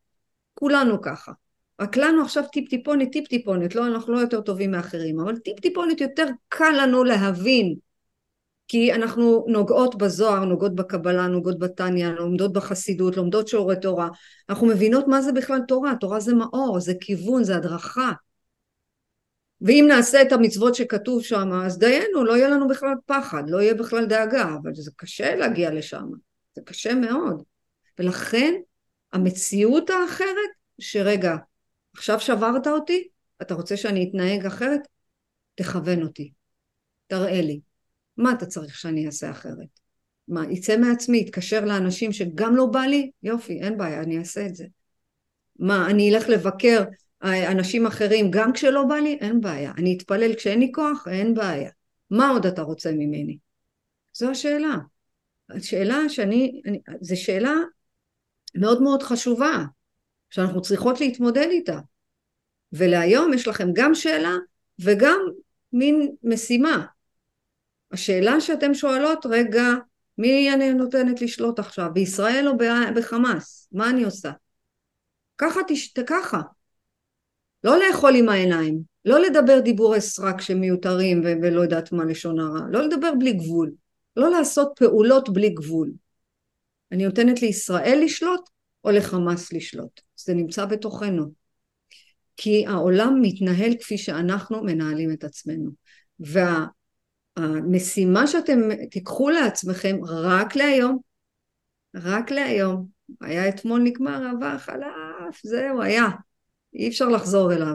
[0.55, 1.33] כולנו ככה.
[1.81, 5.61] רק לנו עכשיו טיפ טיפונת, טיפ טיפונת, לא, אנחנו לא יותר טובים מאחרים, אבל טיפ
[5.61, 7.75] טיפונת יותר קל לנו להבין,
[8.73, 14.09] כי אנחנו נוגעות בזוהר, נוגעות בקבלה, נוגעות בתניא, לומדות בחסידות, לומדות שיעורי תורה,
[14.49, 18.13] אנחנו מבינות מה זה בכלל תורה, תורה זה מאור, זה כיוון, זה הדרכה,
[19.61, 23.75] ואם נעשה את המצוות שכתוב שם, אז דיינו, לא יהיה לנו בכלל פחד, לא יהיה
[23.75, 26.05] בכלל דאגה, אבל זה קשה להגיע לשם,
[26.55, 27.43] זה קשה מאוד.
[27.99, 28.55] ולכן
[29.13, 31.37] המציאות האחרת, שרגע,
[31.95, 33.09] עכשיו שברת אותי,
[33.43, 34.81] אתה רוצה שאני אתנהג אחרת?
[35.55, 36.33] תכוון אותי,
[37.07, 37.72] תראה לי.
[38.17, 39.81] מה אתה צריך שאני אעשה אחרת?
[40.29, 43.11] מה, יצא מעצמי, יתקשר לאנשים שגם לא בא לי?
[43.23, 44.67] יופי, אין בעיה, אני אעשה את זה.
[45.59, 46.85] מה, אני אלך לבקר
[47.23, 49.73] אנשים אחרים, גם כשלא בא לי, אין בעיה.
[49.79, 51.71] אני אתפלל כשאין לי כוח, אין בעיה.
[52.11, 53.39] מה עוד אתה רוצה ממני?
[54.13, 54.77] זו השאלה.
[55.51, 57.55] השאלה שאני, אני, זו שאלה
[58.55, 59.65] מאוד מאוד חשובה,
[60.31, 61.79] שאנחנו צריכות להתמודד איתה.
[62.73, 64.35] ולהיום יש לכם גם שאלה
[64.81, 65.21] וגם
[65.73, 66.87] מין משימה.
[67.93, 69.65] השאלה שאתם שואלות, רגע,
[70.19, 72.53] מי אני נותנת לשלוט עכשיו, בישראל או
[72.97, 73.69] בחמאס?
[73.73, 74.31] מה אני עושה?
[75.39, 75.93] ככה, תש...
[76.07, 76.41] ככה.
[77.65, 82.61] לא לאכול עם העיניים, לא לדבר דיבורי סרק שמיותרים ו- ולא יודעת מה לשון הרע,
[82.71, 83.71] לא לדבר בלי גבול,
[84.17, 85.91] לא לעשות פעולות בלי גבול,
[86.93, 88.41] אני נותנת לישראל לשלוט
[88.85, 90.01] או לחמאס לשלוט.
[90.17, 91.33] זה נמצא בתוכנו.
[92.37, 95.71] כי העולם מתנהל כפי שאנחנו מנהלים את עצמנו.
[97.39, 98.59] והמשימה שאתם
[98.91, 100.99] תיקחו לעצמכם רק להיום,
[101.95, 102.87] רק להיום,
[103.21, 106.07] היה אתמול נגמר, עבר חלף, זהו, היה.
[106.75, 107.75] אי אפשר לחזור אליו.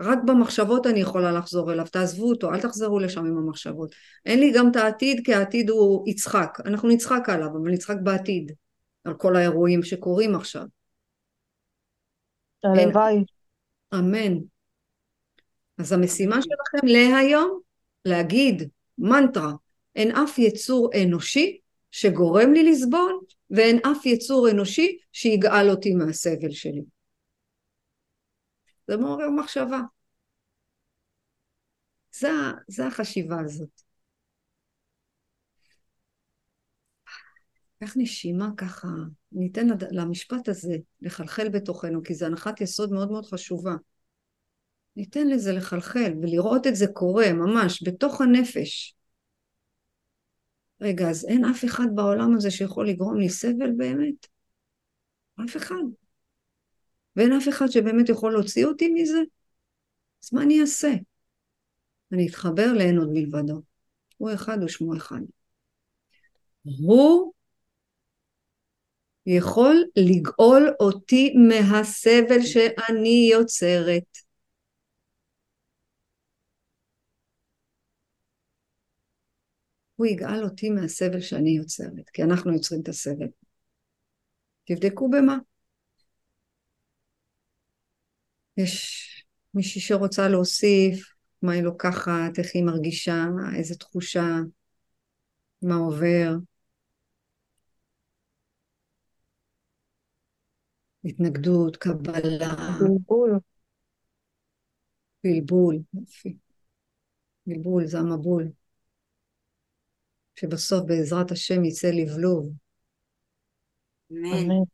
[0.00, 3.94] רק במחשבות אני יכולה לחזור אליו, תעזבו אותו, אל תחזרו לשם עם המחשבות.
[4.26, 6.58] אין לי גם את העתיד, כי העתיד הוא יצחק.
[6.66, 8.52] אנחנו נצחק עליו, אבל נצחק בעתיד,
[9.04, 10.64] על כל האירועים שקורים עכשיו.
[12.64, 13.24] הלוואי.
[13.94, 14.38] אמן.
[15.78, 17.60] אז המשימה שלכם להיום,
[18.06, 19.52] להגיד מנטרה,
[19.96, 26.82] אין אף יצור אנושי שגורם לי לסבול, ואין אף יצור אנושי שיגאל אותי מהסבל שלי.
[28.88, 29.80] זה מעורר מחשבה.
[32.12, 32.28] זה,
[32.68, 33.82] זה החשיבה הזאת.
[37.80, 38.88] קח נשימה ככה,
[39.32, 43.74] ניתן למשפט הזה לחלחל בתוכנו, כי זו הנחת יסוד מאוד מאוד חשובה.
[44.96, 48.94] ניתן לזה לחלחל ולראות את זה קורה ממש בתוך הנפש.
[50.80, 54.26] רגע, אז אין אף אחד בעולם הזה שיכול לגרום לי סבל באמת?
[55.44, 55.82] אף אחד.
[57.16, 59.18] ואין אף אחד שבאמת יכול להוציא אותי מזה?
[60.24, 60.92] אז מה אני אעשה?
[62.12, 63.62] אני אתחבר לאין עוד מלבדו.
[64.16, 65.20] הוא אחד ושמו אחד.
[66.62, 67.32] הוא
[69.26, 74.25] יכול לגאול אותי מהסבל שאני יוצרת.
[79.96, 83.28] הוא יגאל אותי מהסבל שאני יוצרת, כי אנחנו יוצרים את הסבל.
[84.64, 85.38] תבדקו במה.
[88.56, 89.06] יש
[89.54, 93.24] מישהי שרוצה להוסיף, מה היא לוקחת, איך היא מרגישה,
[93.56, 94.26] איזה תחושה,
[95.62, 96.34] מה עובר.
[101.04, 102.54] התנגדות, קבלה.
[102.80, 103.38] בלבול.
[105.24, 106.36] בלבול, יופי.
[107.46, 108.48] בלבול זה המבול.
[110.36, 112.52] שבסוף בעזרת השם יצא לבלוב.
[114.10, 114.64] אמן.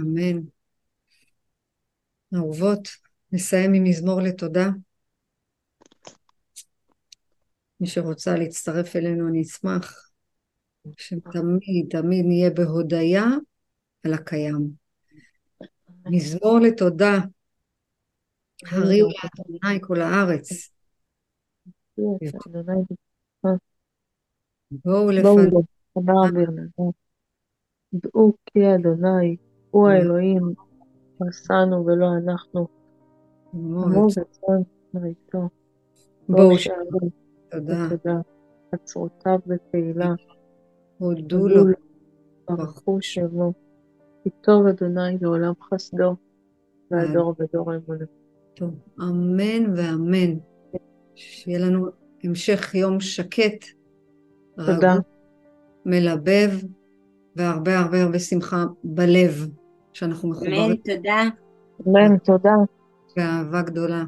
[0.00, 0.42] אמן.
[2.34, 2.88] אהובות,
[3.32, 4.68] נסיים עם מזמור לתודה.
[7.80, 10.10] מי שרוצה להצטרף אלינו, אני אשמח
[10.96, 13.24] שתמיד תמיד נהיה בהודיה
[14.04, 14.70] על הקיים.
[16.06, 17.18] מזמור לתודה.
[18.72, 20.72] הריעו לאדוני כל הארץ.
[24.84, 25.62] בואו לפניו.
[27.94, 29.36] דעו כי אדוני
[29.70, 30.54] הוא האלוהים,
[31.20, 32.68] עשנו ולא אנחנו.
[34.94, 35.48] רצון.
[36.28, 37.10] בואו שערים.
[37.50, 38.20] תודה.
[38.72, 40.14] עצרותיו בתהילה.
[40.98, 41.64] הודו לו.
[42.48, 43.52] ברכו שמו.
[44.22, 46.16] כי טוב אדוני לעולם חסדו,
[46.90, 48.04] והדור בדור אמונה.
[48.54, 50.38] טוב, אמן ואמן.
[51.14, 51.86] שיהיה לנו
[52.24, 53.64] המשך יום שקט,
[54.58, 54.94] רגוע,
[55.86, 56.50] מלבב,
[57.36, 59.48] והרבה הרבה הרבה שמחה בלב,
[59.92, 60.62] שאנחנו מחוברים.
[60.64, 61.22] אמן, תודה.
[61.88, 62.54] אמן, תודה.
[63.16, 64.04] ואהבה גדולה.